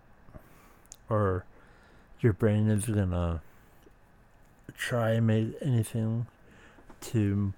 [1.11, 1.45] Or
[2.23, 3.43] your brain is gonna
[4.75, 6.27] try and make anything
[7.03, 7.53] to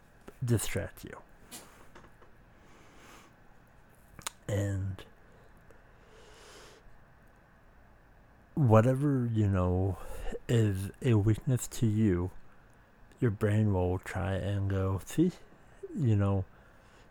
[0.44, 1.16] distract you.
[4.48, 5.02] And
[8.54, 9.96] whatever, you know,
[10.48, 12.30] is a weakness to you,
[13.20, 15.32] your brain will try and go, see,
[15.98, 16.44] you know,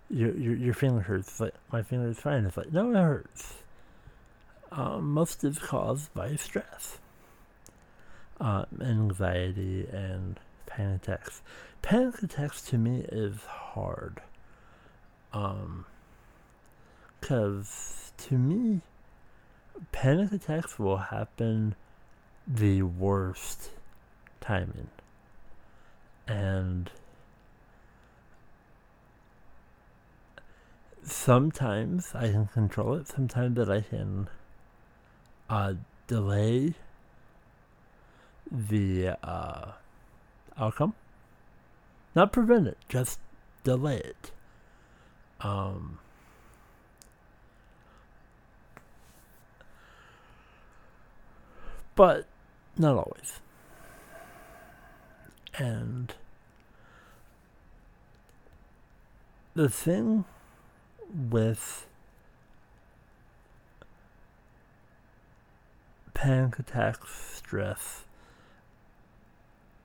[0.10, 1.40] your your, your finger hurts.
[1.40, 2.46] Like my finger is fine.
[2.46, 3.64] It's like no, it hurts
[4.76, 6.98] um, most is caused by stress,
[8.42, 10.40] uh, anxiety, and
[10.76, 11.42] panic attacks.
[11.82, 14.22] Panic attacks to me is hard.
[15.32, 15.86] Um,
[17.20, 18.82] because to me,
[19.92, 21.76] panic attacks will happen
[22.48, 23.70] the worst
[24.42, 24.90] timing.
[26.28, 26.90] And
[31.04, 34.28] sometimes I can control it, sometimes that I can
[35.50, 35.74] uh,
[36.08, 36.74] delay
[38.52, 39.72] the uh,
[40.58, 40.94] outcome.
[42.16, 43.20] Not prevent it, just
[43.64, 44.32] delay it.
[45.42, 46.00] Um,
[51.96, 52.26] but
[52.78, 53.40] not always.
[55.58, 56.14] And
[59.54, 60.26] the thing
[61.30, 61.88] with
[66.14, 68.06] panic attacks, stress,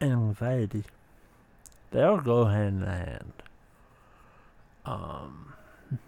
[0.01, 0.85] anxiety,
[1.91, 3.33] they all go hand in hand.
[4.85, 5.55] Um,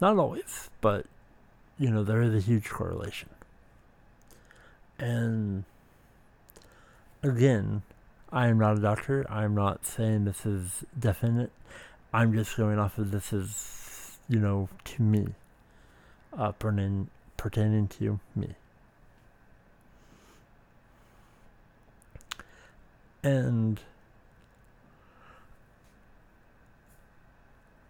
[0.00, 1.06] not always, but
[1.78, 3.30] you know, there is a huge correlation.
[4.98, 5.64] And
[7.22, 7.82] again,
[8.30, 9.26] I am not a doctor.
[9.30, 11.50] I'm not saying this is definite.
[12.12, 15.28] I'm just going off of this is, you know, to me,
[16.36, 18.54] uh, pertaining, pertaining to me.
[23.22, 23.78] And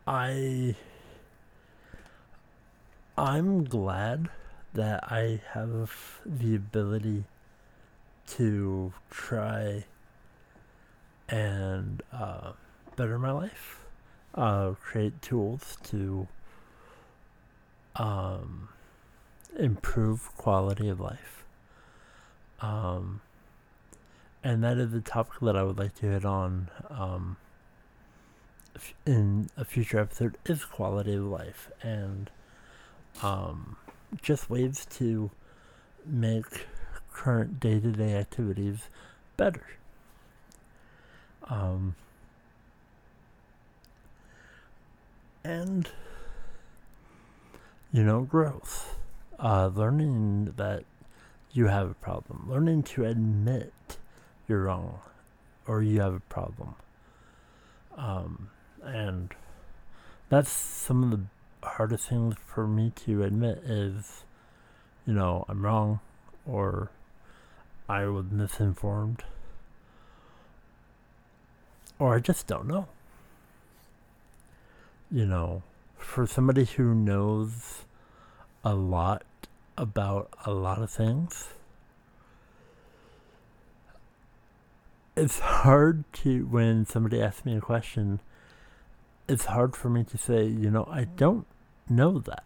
[0.06, 0.74] I
[3.16, 4.28] I'm glad
[4.72, 7.24] that I have the ability
[8.28, 9.84] to try
[11.28, 12.52] and uh,
[12.96, 13.80] better my life,
[14.34, 16.26] uh, create tools to
[17.96, 18.68] um,
[19.58, 21.44] improve quality of life.
[22.60, 23.20] Um,
[24.43, 27.36] and that is the topic that I would like to hit on um,
[29.07, 32.30] in a future episode is quality of life and
[33.22, 33.76] um,
[34.22, 35.30] just ways to
[36.07, 36.66] make
[37.12, 38.88] current day-to-day activities
[39.36, 39.66] better.
[41.49, 41.97] Um,
[45.45, 45.88] and
[47.93, 48.97] you know, growth.
[49.38, 50.84] Uh, learning that
[51.53, 52.47] you have a problem.
[52.49, 53.72] Learning to admit
[54.51, 54.98] you're wrong
[55.66, 56.74] or you have a problem.
[57.96, 58.51] Um,
[58.82, 59.30] and
[60.28, 64.24] that's some of the hardest things for me to admit is,
[65.07, 66.01] you know, I'm wrong
[66.44, 66.90] or
[67.88, 69.22] I was misinformed
[71.98, 72.88] or I just don't know.
[75.12, 75.62] You know,
[75.96, 77.84] for somebody who knows
[78.64, 79.22] a lot
[79.76, 81.51] about a lot of things,
[85.20, 88.20] it's hard to when somebody asks me a question
[89.28, 91.46] it's hard for me to say you know i don't
[91.90, 92.44] know that.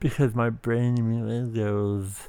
[0.00, 2.28] Because my brain immediately goes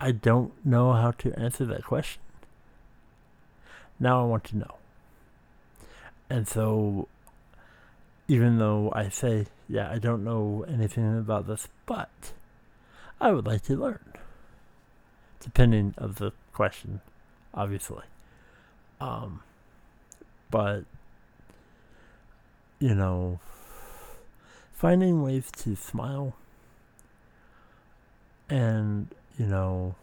[0.00, 2.20] i don't know how to answer that question.
[3.98, 4.74] Now i want to know.
[6.28, 7.08] And so
[8.28, 12.32] even though i say yeah i don't know anything about this but
[13.18, 14.12] i would like to learn
[15.40, 17.00] depending of the question
[17.58, 18.04] obviously.
[19.00, 19.42] Um,
[20.50, 20.84] but,
[22.78, 23.40] you know,
[24.72, 26.34] finding ways to smile
[28.48, 29.96] and, you know,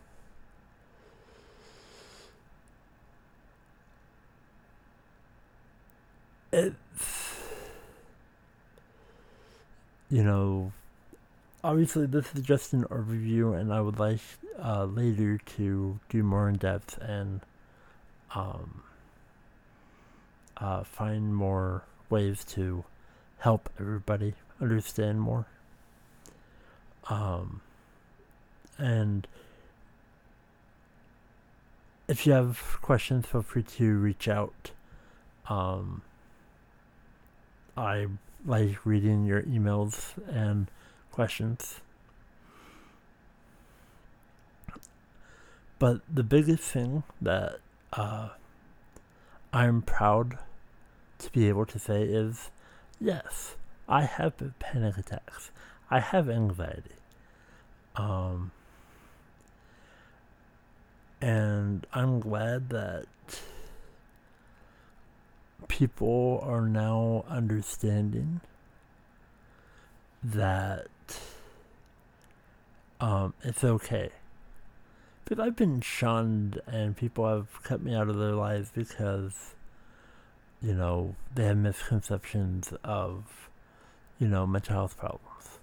[6.51, 6.76] it's,
[10.10, 10.74] you know,
[11.66, 14.20] obviously this is just an overview and I would like
[14.63, 17.41] uh, later to do more in depth and
[18.36, 18.84] um,
[20.57, 22.84] uh, find more ways to
[23.39, 25.47] help everybody understand more.
[27.09, 27.61] Um,
[28.78, 29.28] and
[32.07, 34.70] if you have questions, feel free to reach out.
[35.49, 36.03] Um,
[37.76, 38.05] I
[38.45, 40.68] like reading your emails and
[41.16, 41.80] questions.
[45.80, 47.59] But the biggest thing that
[47.93, 48.30] uh,
[49.53, 50.39] I'm proud
[51.20, 52.51] to be able to say is
[52.99, 53.55] yes,
[53.88, 55.51] I have panic attacks.
[55.89, 56.95] I have anxiety.
[57.95, 58.51] Um,
[61.22, 63.05] and I'm glad that
[65.70, 68.41] people are now understanding
[70.22, 70.88] that
[73.06, 74.10] um, it's okay
[75.24, 79.53] because I've been shunned and people have cut me out of their lives because,
[80.60, 83.47] you know, they have misconceptions of,
[84.18, 85.60] you know, mental health problems.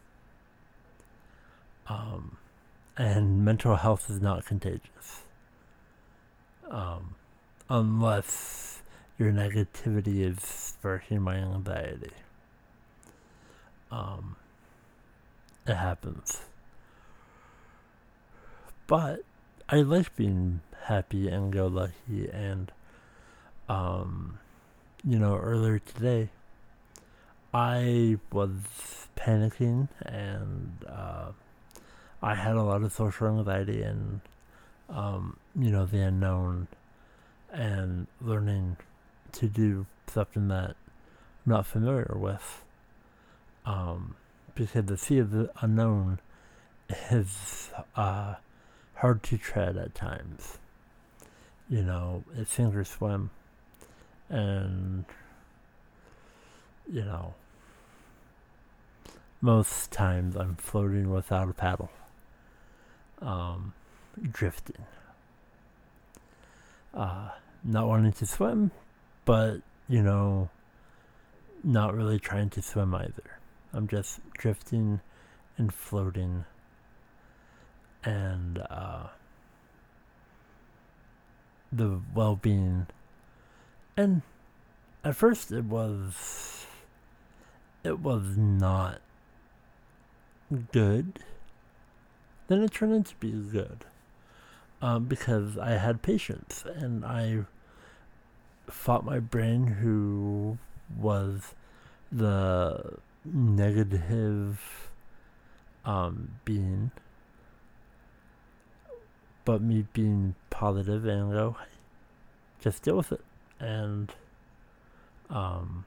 [1.89, 2.37] Um,
[2.97, 5.23] and mental health is not contagious.
[6.71, 7.17] Um,
[7.69, 8.83] unless
[9.19, 12.13] your negativity is sparking my anxiety.
[13.91, 14.37] Um,
[15.67, 16.43] it happens.
[18.87, 19.25] But
[19.69, 22.73] I like being happy and go lucky and
[23.69, 24.39] um
[25.05, 26.29] you know earlier today
[27.55, 28.51] I was
[29.17, 31.33] panicking and uh,
[32.23, 34.21] I had a lot of social anxiety and
[34.89, 36.69] um, you know the unknown
[37.53, 38.79] and learning
[39.33, 40.77] to do something that
[41.47, 42.65] I'm not familiar with
[43.67, 44.15] um,
[44.55, 46.21] because the fear of the unknown
[47.11, 48.37] is uh,
[49.03, 50.59] hard to tread at times.
[51.69, 53.31] You know, it's sink or swim.
[54.29, 55.05] And,
[56.91, 57.35] you know,
[59.41, 61.91] most times I'm floating without a paddle,
[63.21, 63.75] um,
[64.31, 64.87] drifting.
[66.95, 67.31] uh,
[67.65, 68.71] not wanting to swim,
[69.25, 70.51] but, you know,
[71.65, 73.39] not really trying to swim either.
[73.73, 75.01] I'm just drifting
[75.57, 76.45] and floating
[78.05, 79.09] and uh,
[81.71, 82.87] the well being.
[83.97, 84.23] And
[85.05, 86.67] at first it was
[87.85, 89.01] it was not
[90.73, 91.19] good.
[92.49, 93.85] Then it turned into be good.
[94.81, 97.45] Um, because I had patience and I
[98.69, 100.59] fought my brain who
[100.99, 101.55] was
[102.11, 104.91] the negative
[105.85, 106.91] um, being
[109.45, 111.67] but me being positive and go, hey,
[112.61, 113.21] just deal with it.
[113.59, 114.13] And
[115.31, 115.85] um,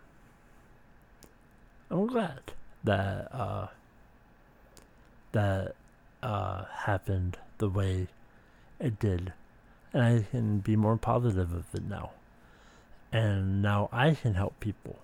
[1.90, 2.40] I'm glad
[2.84, 3.68] that uh,
[5.32, 5.76] that
[6.24, 8.08] uh, happened the way
[8.80, 9.34] it did,
[9.94, 12.12] and I can be more positive of it now.
[13.12, 15.00] And now I can help people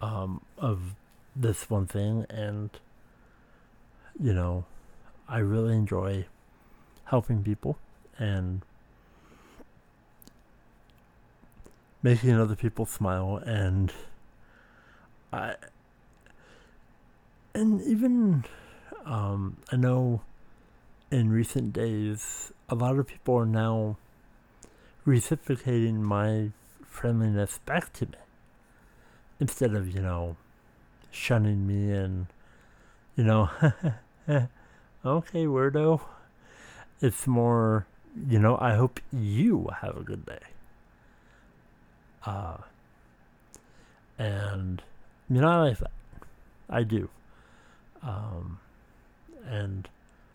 [0.00, 0.94] um, of
[1.34, 2.70] this one thing, and
[4.20, 4.64] you know,
[5.28, 6.26] I really enjoy
[7.06, 7.78] helping people
[8.18, 8.62] and
[12.02, 13.92] making other people smile and
[15.32, 15.54] I
[17.54, 18.44] and even
[19.04, 20.22] um, I know
[21.10, 23.96] in recent days a lot of people are now
[25.04, 26.50] reciprocating my
[26.84, 28.18] friendliness back to me
[29.38, 30.36] instead of you know
[31.10, 32.26] shunning me and
[33.16, 33.50] you know
[35.04, 36.00] okay weirdo
[37.00, 37.86] it's more,
[38.28, 40.40] you know, I hope you have a good day.
[42.24, 42.56] Uh,
[44.18, 44.82] and,
[45.28, 45.90] you know, I like that.
[46.68, 47.08] I do.
[48.02, 48.58] Um,
[49.46, 49.88] and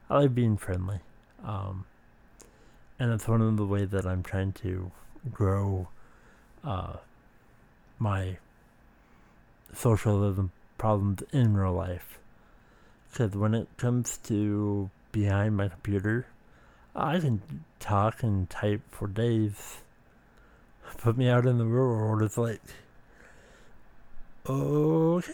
[0.09, 0.99] I like being friendly.
[1.43, 1.85] Um,
[2.99, 4.91] and it's one of the ways that I'm trying to
[5.31, 5.87] grow
[6.63, 6.97] uh,
[7.97, 8.37] my
[9.73, 12.19] socialism problems in real life.
[13.09, 16.27] Because when it comes to behind my computer,
[16.95, 17.41] I can
[17.79, 19.77] talk and type for days.
[20.97, 22.61] Put me out in the real world, it's like,
[24.47, 25.33] okay.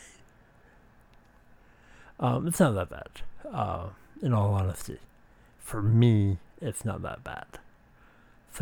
[2.20, 3.10] Um, it's not that bad,
[3.52, 3.90] uh,
[4.22, 4.98] in all honesty.
[5.60, 7.46] For me, it's not that bad.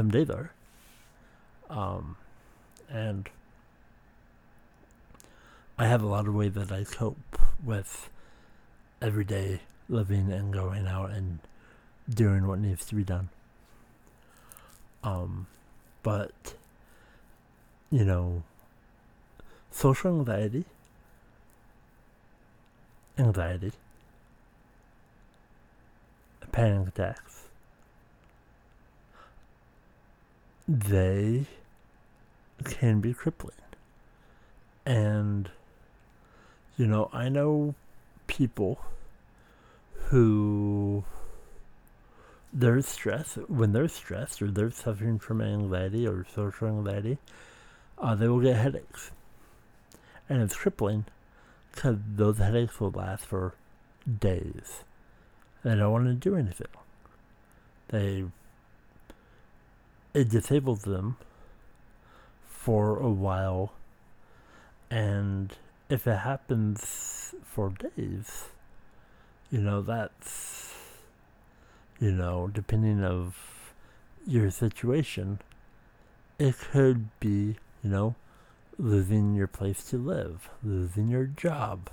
[0.10, 0.52] Days are.
[1.70, 2.18] Um,
[2.90, 3.30] and
[5.78, 8.10] I have a lot of ways that I cope with
[9.02, 11.40] everyday living and going out and
[12.10, 13.30] doing what needs to be done.
[15.04, 15.48] Um,
[16.04, 16.56] but,
[17.92, 18.44] you know,
[19.72, 20.66] social anxiety,
[23.18, 23.72] anxiety,
[26.52, 27.44] panic attacks,
[30.68, 31.46] they
[32.64, 33.54] can be crippling.
[34.86, 35.50] And,
[36.78, 37.76] you know, I know
[38.28, 38.80] people
[40.10, 41.04] who
[42.56, 47.18] they're stressed when they're stressed or they're suffering from anxiety or social anxiety,
[47.98, 49.12] uh, they will get headaches,
[50.30, 51.06] and it's crippling
[51.74, 53.56] because those headaches will last for
[54.20, 54.84] days.
[55.64, 56.68] They don't want to do anything.
[57.90, 58.24] They
[60.14, 61.18] it disables them
[62.48, 63.74] for a while,
[64.90, 65.54] and
[65.90, 68.46] if it happens for days,
[69.52, 70.65] you know that's
[72.00, 73.74] you know, depending of
[74.28, 75.40] your situation,
[76.38, 78.16] it could be, you know,
[78.78, 81.90] losing your place to live, losing your job.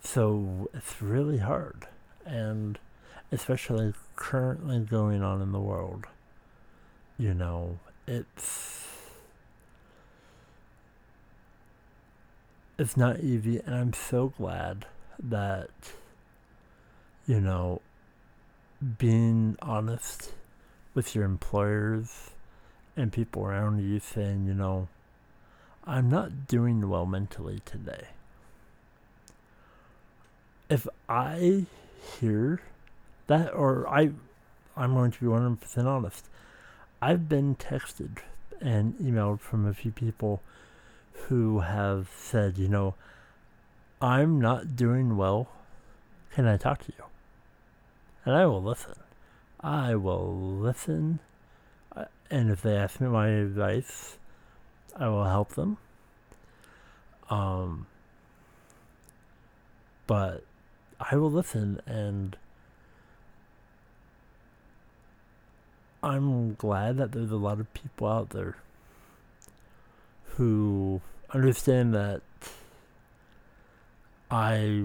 [0.00, 1.86] So it's really hard.
[2.24, 2.78] And
[3.32, 6.06] especially currently going on in the world,
[7.18, 8.86] you know, it's
[12.78, 14.84] it's not easy and I'm so glad
[15.18, 15.70] that
[17.26, 17.80] you know
[18.98, 20.32] being honest
[20.94, 22.30] with your employers
[22.96, 24.88] and people around you saying, you know,
[25.84, 28.08] I'm not doing well mentally today.
[30.68, 31.66] If I
[32.18, 32.60] hear
[33.28, 34.10] that, or I,
[34.76, 36.26] I'm going to be 100% honest,
[37.00, 38.18] I've been texted
[38.60, 40.42] and emailed from a few people
[41.28, 42.94] who have said, you know,
[44.00, 45.48] I'm not doing well.
[46.34, 47.04] Can I talk to you?
[48.26, 48.94] And I will listen.
[49.60, 51.20] I will listen,
[51.96, 54.18] uh, and if they ask me my advice,
[54.96, 55.78] I will help them.
[57.30, 57.86] Um,
[60.06, 60.44] but
[61.00, 62.36] I will listen, and
[66.02, 68.56] I'm glad that there's a lot of people out there
[70.34, 71.00] who
[71.30, 72.22] understand that
[74.30, 74.84] I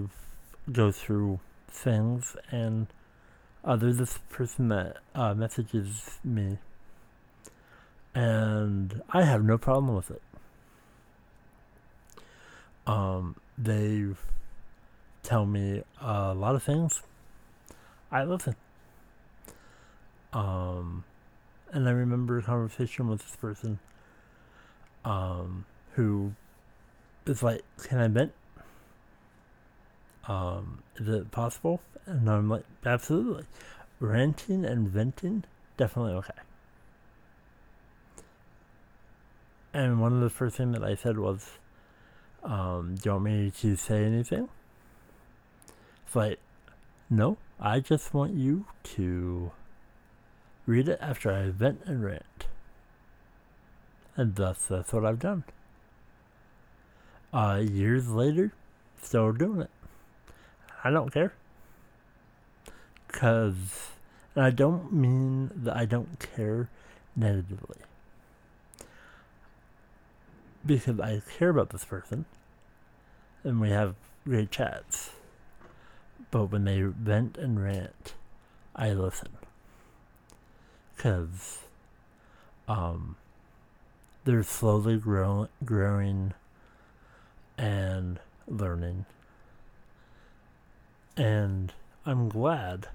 [0.72, 2.88] go through things and
[3.64, 6.58] there's this person that uh, messages me
[8.14, 10.22] and I have no problem with it.
[12.86, 14.06] Um, they
[15.24, 17.04] tell me a lot of things.
[18.12, 18.56] I listen.
[20.34, 21.04] Um,
[21.72, 23.80] and I remember a conversation with this person
[25.06, 26.34] um, who
[27.26, 28.34] is like, Can I vent?
[30.28, 31.82] Um, is it possible?
[32.06, 33.46] And I'm like, Absolutely.
[34.00, 35.44] Ranting and venting,
[35.78, 36.34] definitely okay.
[39.74, 41.52] And one of the first things that I said was,
[42.44, 44.50] um, Do you want me to say anything?
[46.06, 46.40] It's like,
[47.10, 48.66] No, I just want you
[48.96, 49.52] to
[50.66, 52.48] read it after I vent and rant.
[54.16, 55.44] And thus, that's what I've done.
[57.34, 58.54] Uh, years later,
[59.02, 59.70] still doing it.
[60.84, 61.34] I don't care.
[63.08, 63.92] Because,
[64.36, 66.70] and I don't mean that I don't care
[67.16, 67.78] negatively.
[70.66, 72.26] Because I care about this person,
[73.44, 75.12] and we have great chats.
[76.30, 78.14] But when they vent and rant,
[78.76, 79.30] I listen
[81.02, 81.58] because
[82.68, 83.16] um,
[84.24, 86.32] they're slowly grow- growing
[87.58, 89.06] and learning.
[91.18, 91.74] And
[92.06, 92.88] I'm glad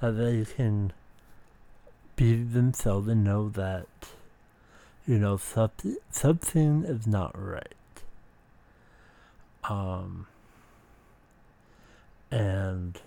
[0.00, 0.92] that they can
[2.16, 3.86] be themselves and know that,
[5.06, 7.74] you know, something, something is not right.
[9.64, 10.26] Um,
[12.30, 13.00] and,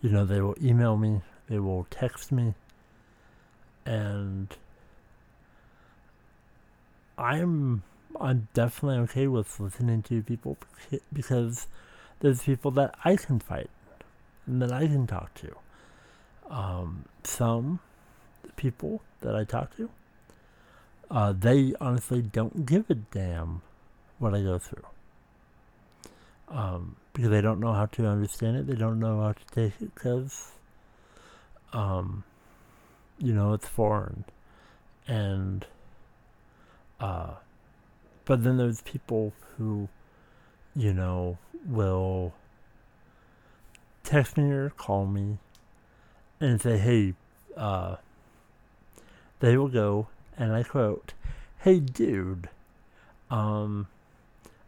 [0.00, 2.54] you know, they will email me, they will text me
[3.88, 4.54] and
[7.16, 7.82] I'm
[8.20, 10.58] I'm definitely okay with listening to people
[11.12, 11.66] because
[12.20, 13.70] there's people that I can fight
[14.46, 15.54] and that I can talk to.
[16.50, 17.80] Um, some
[18.56, 19.90] people that I talk to,
[21.10, 23.62] uh, they honestly don't give a damn
[24.18, 24.86] what I go through.
[26.48, 29.80] Um, because they don't know how to understand it, they don't know how to take
[29.82, 30.52] it because
[31.72, 32.24] um,
[33.18, 34.24] you know, it's foreign.
[35.06, 35.66] And,
[37.00, 37.34] uh,
[38.24, 39.88] but then there's people who,
[40.74, 42.32] you know, will
[44.04, 45.38] text me or call me
[46.40, 47.14] and say, hey,
[47.56, 47.96] uh,
[49.40, 51.12] they will go, and I quote,
[51.58, 52.48] hey, dude,
[53.30, 53.88] um,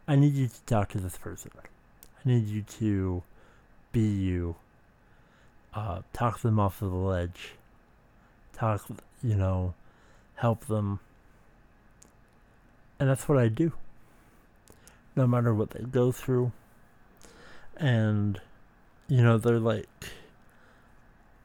[0.06, 1.50] I need you to talk to this person.
[1.56, 3.22] I need you to
[3.92, 4.56] be you.
[5.72, 7.54] Uh, talk them off of the ledge
[8.60, 8.86] talk,
[9.22, 9.74] you know,
[10.36, 11.00] help them.
[12.98, 13.72] And that's what I do.
[15.16, 16.52] No matter what they go through.
[17.76, 18.40] And,
[19.08, 19.88] you know, they're like,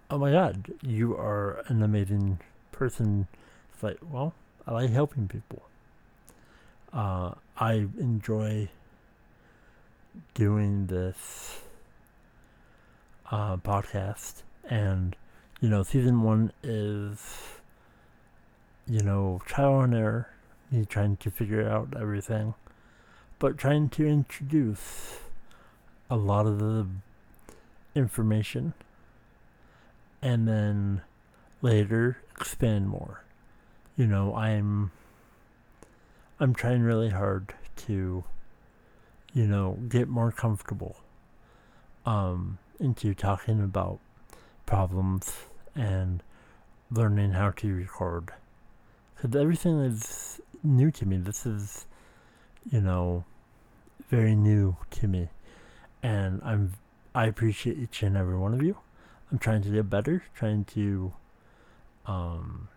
[0.09, 2.39] oh my god, you are an amazing
[2.71, 3.27] person.
[3.73, 4.33] It's like, well,
[4.67, 5.63] I like helping people.
[6.93, 8.69] Uh, I enjoy
[10.33, 11.61] doing this
[13.31, 15.15] uh, podcast and
[15.61, 17.19] you know, season one is,
[18.87, 20.29] you know, trial and error,
[20.69, 22.53] me trying to figure out everything,
[23.39, 25.19] but trying to introduce
[26.09, 26.87] a lot of the
[27.95, 28.73] information
[30.21, 31.01] and then
[31.61, 33.23] later expand more.
[33.97, 34.91] You know, I'm
[36.39, 37.53] I'm trying really hard
[37.87, 38.23] to
[39.33, 40.97] you know, get more comfortable
[42.05, 43.99] um into talking about
[44.65, 45.33] problems
[45.75, 46.21] and
[46.91, 48.31] learning how to record.
[49.15, 51.17] Because everything is new to me.
[51.17, 51.85] This is,
[52.69, 53.25] you know,
[54.09, 55.29] very new to me.
[56.03, 56.73] And I'm
[57.13, 58.77] I appreciate each and every one of you.
[59.31, 61.13] I'm trying to get better, trying to
[62.05, 62.67] um,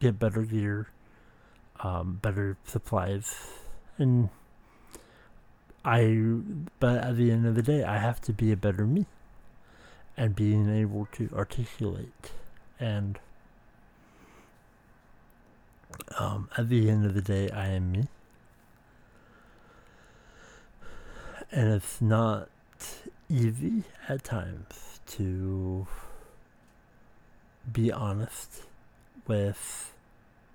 [0.00, 0.88] get better gear,
[1.80, 3.34] um, better supplies,
[3.96, 4.28] and
[5.84, 6.14] I.
[6.78, 9.06] But at the end of the day, I have to be a better me
[10.18, 12.32] and being able to articulate
[12.80, 13.20] and
[16.18, 18.08] um, at the end of the day i am me
[21.50, 22.48] and it's not
[23.28, 25.86] easy at times to
[27.72, 28.62] be honest
[29.26, 29.94] with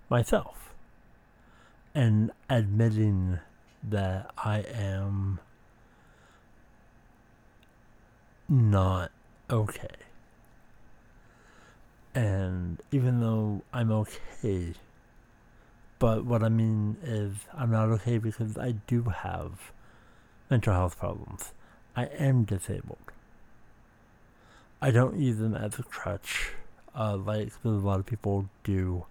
[0.10, 0.74] myself
[1.96, 3.40] and admitting
[3.84, 5.40] that I am
[8.50, 9.12] not
[9.50, 9.88] okay.
[12.16, 14.74] And even though I'm okay,
[16.00, 19.72] but what I mean is I'm not okay because I do have
[20.54, 21.52] mental health problems.
[21.96, 23.08] I am disabled.
[24.80, 26.52] I don't use them as a crutch,
[26.96, 29.06] uh, like a lot of people do.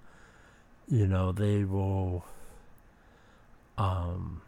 [0.88, 2.24] You know, they will
[3.76, 4.42] um,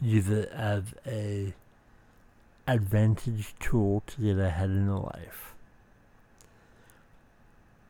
[0.00, 1.52] use it as a
[2.66, 5.54] advantage tool to get ahead in life.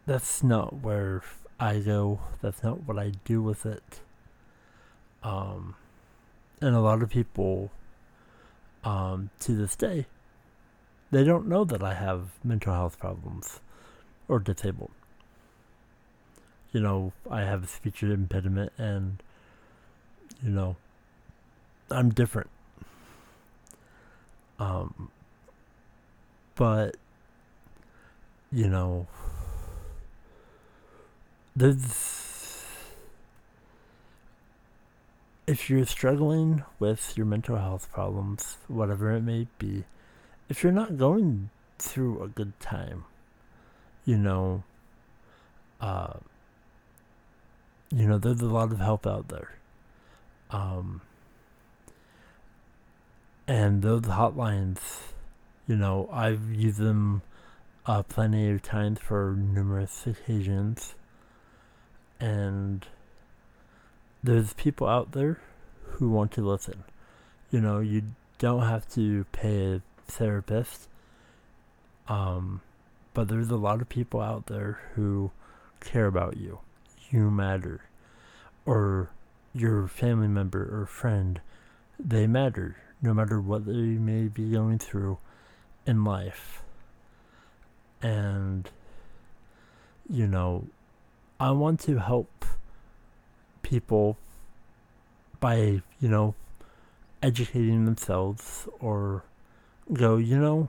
[0.07, 1.23] That's not where
[1.61, 2.19] I go.
[2.43, 4.01] That's not what I do with it.
[5.23, 5.77] Um,
[6.61, 7.71] and a lot of people,
[8.85, 10.07] um, to this day,
[11.11, 13.61] they don't know that I have mental health problems
[14.29, 14.91] or disabled.
[16.73, 19.23] You know, I have a speech impediment and,
[20.43, 20.77] you know,
[21.91, 22.51] I'm different.
[24.59, 25.11] Um,
[26.57, 26.97] but,
[28.53, 29.07] you know,
[31.57, 32.28] there's,
[35.49, 39.83] if you're struggling with your mental health problems, whatever it may be,
[40.51, 43.07] if you're not going through a good time,
[44.05, 44.63] you know,
[45.81, 46.13] uh,
[47.91, 49.57] you know, there's a lot of help out there.
[50.51, 51.01] Um,
[53.47, 54.81] and those hotlines,
[55.67, 57.23] you know, I've used them
[57.87, 60.95] uh, plenty of times for numerous occasions.
[62.21, 62.87] And
[64.23, 65.41] there's people out there
[65.83, 66.85] who want to listen.
[67.51, 68.03] You know, you
[68.39, 70.89] don't have to pay a therapist.
[72.09, 72.63] Um,
[73.15, 75.31] but there's a lot of people out there who
[75.81, 76.61] care about you.
[77.11, 77.83] You matter.
[78.67, 79.11] Or
[79.55, 81.41] your family member or friend,
[81.99, 85.19] they matter no matter what they may be going through
[85.87, 86.63] in life.
[88.03, 88.69] And,
[90.09, 90.67] you know,
[91.39, 92.45] I want to help
[93.69, 94.17] people
[95.41, 96.35] by, you know,
[97.23, 99.23] educating themselves or
[99.93, 100.69] go, you know,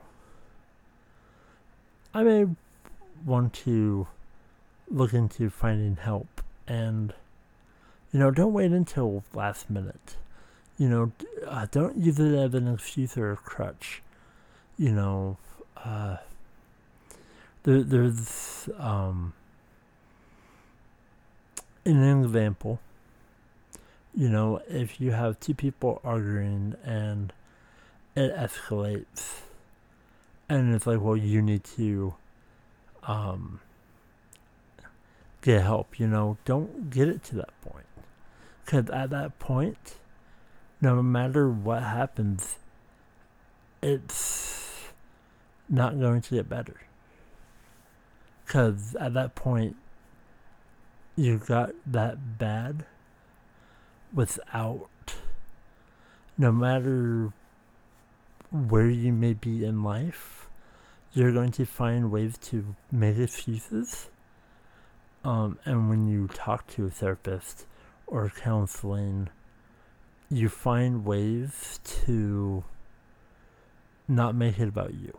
[2.12, 2.46] I may
[3.24, 4.06] want to
[4.88, 7.14] look into finding help and,
[8.12, 10.16] you know, don't wait until last minute.
[10.76, 11.12] You know,
[11.46, 14.02] uh, don't use it as an excuse or a crutch.
[14.78, 15.36] You know,
[15.76, 16.16] uh,
[17.62, 19.34] there, there's um,
[21.84, 22.80] an example.
[24.14, 27.32] You know, if you have two people arguing and
[28.16, 29.42] it escalates
[30.48, 32.12] and it's like well you need to
[33.04, 33.60] um
[35.42, 37.86] get help you know don't get it to that point.
[38.64, 39.96] Because at that point
[40.80, 42.56] no matter what happens
[43.80, 44.90] it's
[45.68, 46.80] not going to get better.
[48.44, 49.76] Because at that point
[51.16, 52.84] you got that bad
[54.12, 54.88] without
[56.36, 57.32] no matter
[58.50, 60.48] where you may be in life,
[61.12, 64.08] you're going to find ways to make excuses.
[65.22, 67.66] Um, and when you talk to a therapist
[68.06, 69.28] or counseling,
[70.30, 72.64] you find ways to
[74.08, 75.18] not make it about you.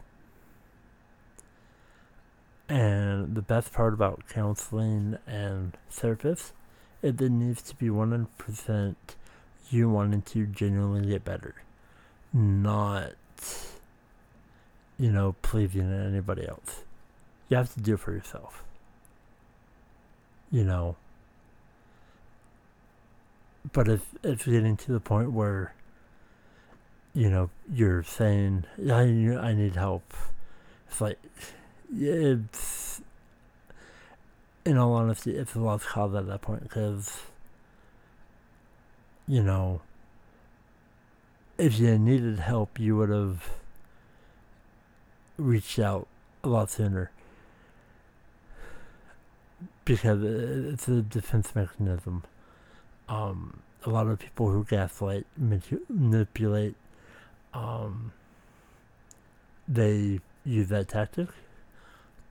[2.68, 6.54] And the best part about counseling and therapists
[7.02, 8.96] is it needs to be 100%
[9.70, 11.56] you wanting to genuinely get better,
[12.34, 13.14] not
[15.02, 16.84] you know, pleasing anybody else.
[17.50, 18.64] You have to do it for yourself.
[20.52, 20.96] You know.
[23.74, 25.74] But if it's getting to the point where,
[27.16, 30.14] you know, you're saying, I, I need help,
[30.88, 31.20] it's like,
[31.92, 33.02] it's,
[34.66, 37.22] in all honesty, it's a lost cause at that point because,
[39.28, 39.82] you know,
[41.58, 43.50] if you needed help, you would have
[45.38, 46.08] reached out
[46.44, 47.12] a lot sooner
[49.86, 52.24] because it's a defense mechanism.
[53.10, 56.76] Um, a lot of people who gaslight, manipulate,
[57.54, 58.12] um,
[59.68, 61.28] they use that tactic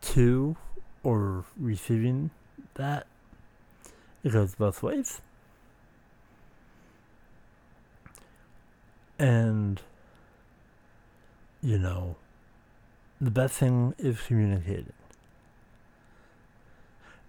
[0.01, 0.57] to
[1.03, 2.31] or receiving
[2.75, 3.07] that.
[4.23, 5.21] It goes both ways.
[9.19, 9.81] And,
[11.63, 12.17] you know,
[13.21, 14.93] the best thing is communicating.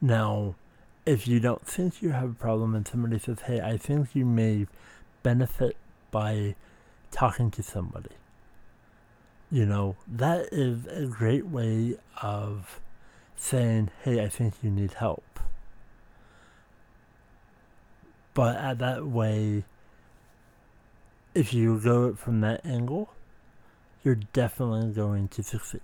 [0.02, 0.56] Now,
[1.06, 4.26] if you don't think you have a problem and somebody says, hey, I think you
[4.26, 4.68] may
[5.24, 5.76] benefit
[6.12, 6.56] by
[7.12, 8.16] talking to somebody,
[9.52, 12.80] you know, that is a great way of
[13.36, 15.24] saying, hey, I think you need help.
[18.34, 19.64] But at that way,
[21.34, 23.10] if you go it from that angle,
[24.04, 25.82] you're definitely going to succeed.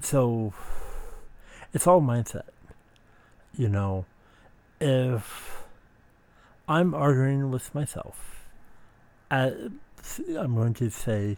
[0.00, 0.52] So,
[1.72, 2.48] it's all mindset.
[3.56, 4.06] You know,
[4.80, 5.64] if
[6.66, 8.48] I'm arguing with myself,
[9.30, 9.52] I,
[10.38, 11.36] I'm going to say,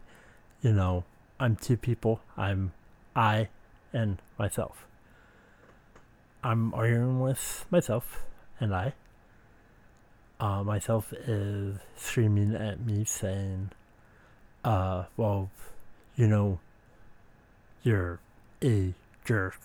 [0.62, 1.04] you know,
[1.42, 2.20] I'm two people.
[2.36, 2.70] I'm
[3.16, 3.48] I
[3.92, 4.86] and myself.
[6.44, 8.22] I'm arguing with myself
[8.60, 8.92] and I.
[10.38, 13.72] Uh, myself is screaming at me saying,
[14.64, 15.50] uh, well,
[16.14, 16.60] you know,
[17.82, 18.20] you're
[18.62, 19.60] a jerk.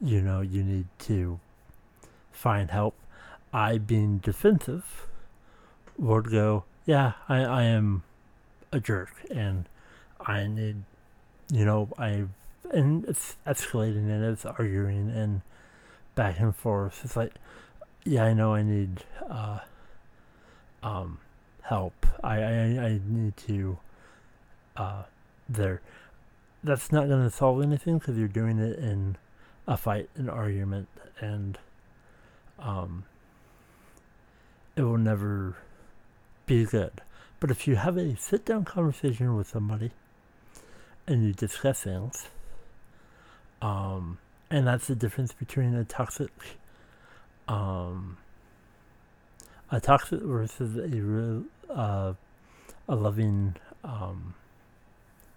[0.00, 1.40] You know, you need to
[2.30, 2.94] find help.
[3.52, 5.08] I, being defensive,
[5.98, 8.04] would go, yeah, I, I am
[8.70, 9.68] a jerk and
[10.20, 10.82] I need,
[11.50, 12.24] you know, I,
[12.72, 15.42] and it's escalating and it's arguing and
[16.14, 17.00] back and forth.
[17.04, 17.34] It's like,
[18.04, 19.60] yeah, I know I need, uh,
[20.82, 21.18] um,
[21.62, 22.06] help.
[22.22, 23.78] I, I, I need to,
[24.76, 25.02] uh,
[25.48, 25.80] there.
[26.64, 29.16] That's not going to solve anything because you're doing it in
[29.66, 30.88] a fight, an argument,
[31.20, 31.58] and,
[32.58, 33.04] um,
[34.76, 35.56] it will never
[36.46, 37.00] be good.
[37.40, 39.90] But if you have a sit down conversation with somebody
[41.06, 42.28] and you discuss things,
[43.62, 44.18] um,
[44.50, 46.30] and that's the difference between a toxic,
[47.48, 48.16] um,
[49.70, 52.12] a toxic versus a real, uh,
[52.88, 54.34] a loving um,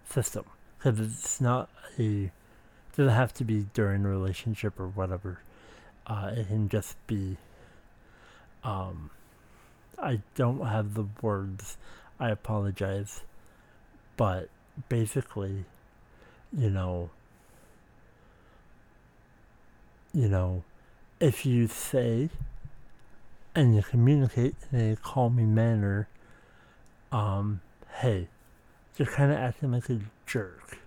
[0.09, 0.45] system.
[0.77, 2.31] Because it's not a,
[2.95, 5.39] doesn't have to be during a relationship or whatever.
[6.07, 7.37] Uh, it can just be,
[8.63, 9.09] um,
[9.97, 11.77] I don't have the words.
[12.19, 13.21] I apologize.
[14.17, 14.49] But
[14.87, 15.65] basically,
[16.55, 17.09] you know,
[20.13, 20.63] you know,
[21.19, 22.29] if you say
[23.53, 26.07] and you communicate in a calming manner,
[27.11, 27.61] um,
[27.97, 28.27] hey,
[28.97, 30.79] you're kind of acting like a jerk.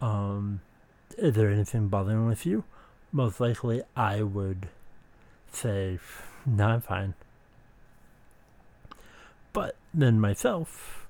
[0.00, 0.60] Um,
[1.16, 2.64] is there anything bothering with you?
[3.12, 4.68] Most likely, I would
[5.52, 5.98] say,
[6.44, 7.14] no, I'm fine.
[9.52, 11.06] But then myself,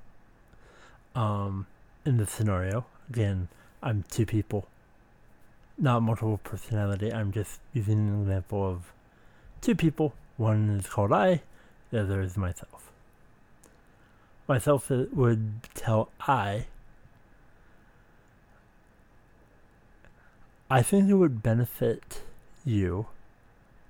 [1.15, 1.67] um,
[2.05, 3.49] in this scenario, again,
[3.83, 4.69] I'm two people,
[5.79, 7.13] not multiple personality.
[7.13, 8.93] I'm just using an example of
[9.61, 10.15] two people.
[10.37, 11.43] One is called I,
[11.91, 12.91] the other is myself.
[14.47, 16.67] Myself would tell I,
[20.71, 22.23] I think it would benefit
[22.65, 23.07] you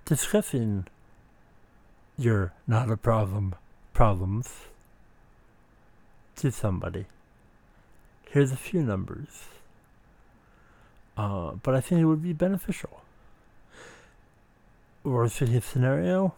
[0.05, 0.87] discussing
[2.19, 3.55] your not a problem
[3.93, 4.53] problems
[6.37, 7.07] to somebody.
[8.35, 9.45] Here's a few numbers.
[11.17, 13.01] Uh, but I think it would be beneficial.
[15.05, 16.35] Worst case scenario,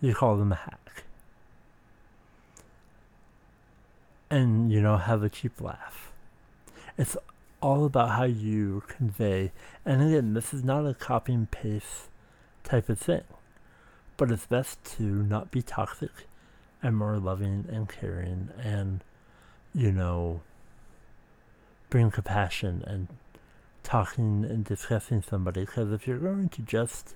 [0.00, 1.04] you call them a hack.
[4.30, 6.10] And, you know, have a cheap laugh.
[6.96, 7.18] It's
[7.60, 9.52] all about how you convey.
[9.84, 12.08] And again, this is not a copy and paste
[12.64, 13.24] type of thing.
[14.16, 16.12] But it's best to not be toxic
[16.82, 19.04] and more loving and caring and,
[19.74, 20.40] you know,
[21.96, 23.08] bring compassion and
[23.82, 25.62] talking and discussing somebody.
[25.62, 27.14] Because if you're going to just,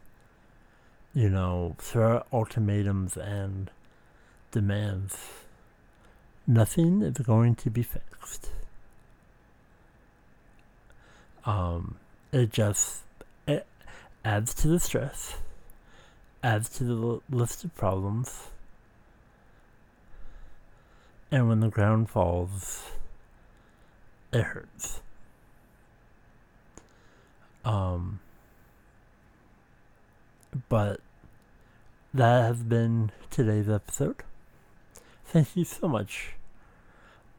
[1.12, 3.70] you know, throw ultimatums and
[4.50, 5.18] demands,
[6.46, 8.52] nothing is going to be fixed.
[11.44, 11.96] Um,
[12.32, 13.02] it just
[13.46, 13.66] it
[14.24, 15.36] adds to the stress,
[16.42, 18.48] adds to the list of problems,
[21.30, 22.92] and when the ground falls,
[24.32, 25.00] it hurts.
[27.64, 28.20] Um,
[30.68, 31.00] but
[32.14, 34.22] that has been today's episode.
[35.26, 36.30] Thank you so much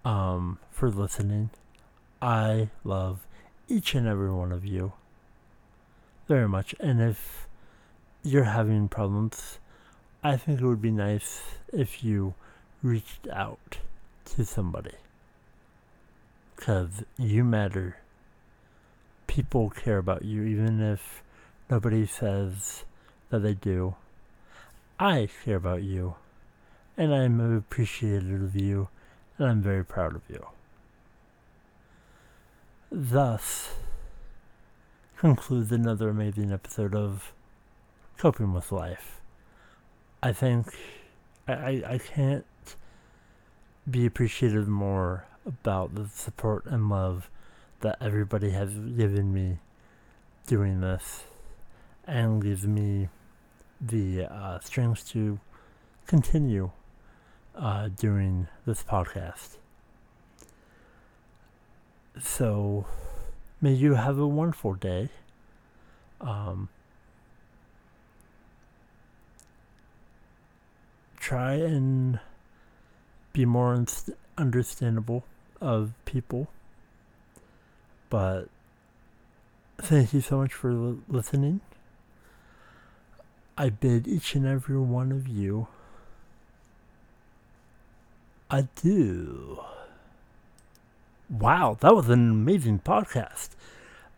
[0.05, 1.49] um, for listening.
[2.21, 3.25] I love
[3.67, 4.93] each and every one of you
[6.27, 6.75] very much.
[6.79, 7.47] And if
[8.23, 9.59] you're having problems,
[10.23, 11.41] I think it would be nice
[11.73, 12.35] if you
[12.83, 13.79] reached out
[14.25, 15.00] to somebody.
[16.61, 17.97] Because you matter.
[19.25, 21.23] People care about you, even if
[21.71, 22.85] nobody says
[23.31, 23.95] that they do.
[24.99, 26.17] I care about you.
[26.95, 28.89] And I'm appreciative of you.
[29.39, 30.45] And I'm very proud of you.
[32.91, 33.71] Thus
[35.17, 37.33] concludes another amazing episode of
[38.19, 39.19] Coping with Life.
[40.21, 40.67] I think
[41.47, 42.45] I, I, I can't
[43.89, 47.29] be appreciative more about the support and love
[47.81, 49.57] that everybody has given me
[50.47, 51.23] doing this
[52.05, 53.09] and gives me
[53.79, 55.39] the uh, strength to
[56.05, 56.71] continue
[57.55, 59.57] uh, doing this podcast.
[62.19, 62.85] So,
[63.61, 65.09] may you have a wonderful day.
[66.19, 66.69] Um,
[71.17, 72.19] try and
[73.33, 73.85] be more
[74.37, 75.23] understandable
[75.61, 76.47] of people.
[78.09, 78.49] But
[79.77, 81.61] thank you so much for l- listening.
[83.57, 85.67] I bid each and every one of you
[88.49, 89.59] adieu.
[91.29, 93.49] Wow, that was an amazing podcast.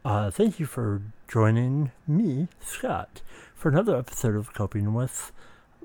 [0.04, 3.22] Uh, thank you for joining me, Scott,
[3.54, 5.32] for another episode of Coping with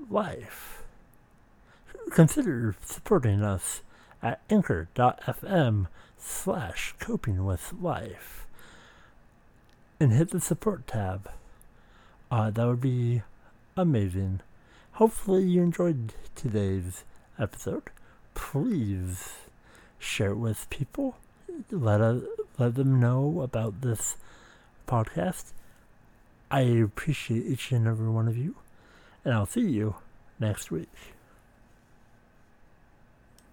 [0.09, 0.83] Life.
[2.09, 3.81] Consider supporting us
[4.21, 8.45] at anchor.fm slash coping with life
[9.99, 11.29] and hit the support tab.
[12.31, 13.21] Uh, that would be
[13.75, 14.41] amazing.
[14.93, 17.03] Hopefully, you enjoyed today's
[17.37, 17.83] episode.
[18.33, 19.33] Please
[19.97, 21.17] share it with people.
[21.71, 22.23] Let us,
[22.57, 24.17] let them know about this
[24.87, 25.51] podcast.
[26.51, 28.55] I appreciate each and every one of you,
[29.23, 29.95] and I'll see you
[30.39, 30.89] next week.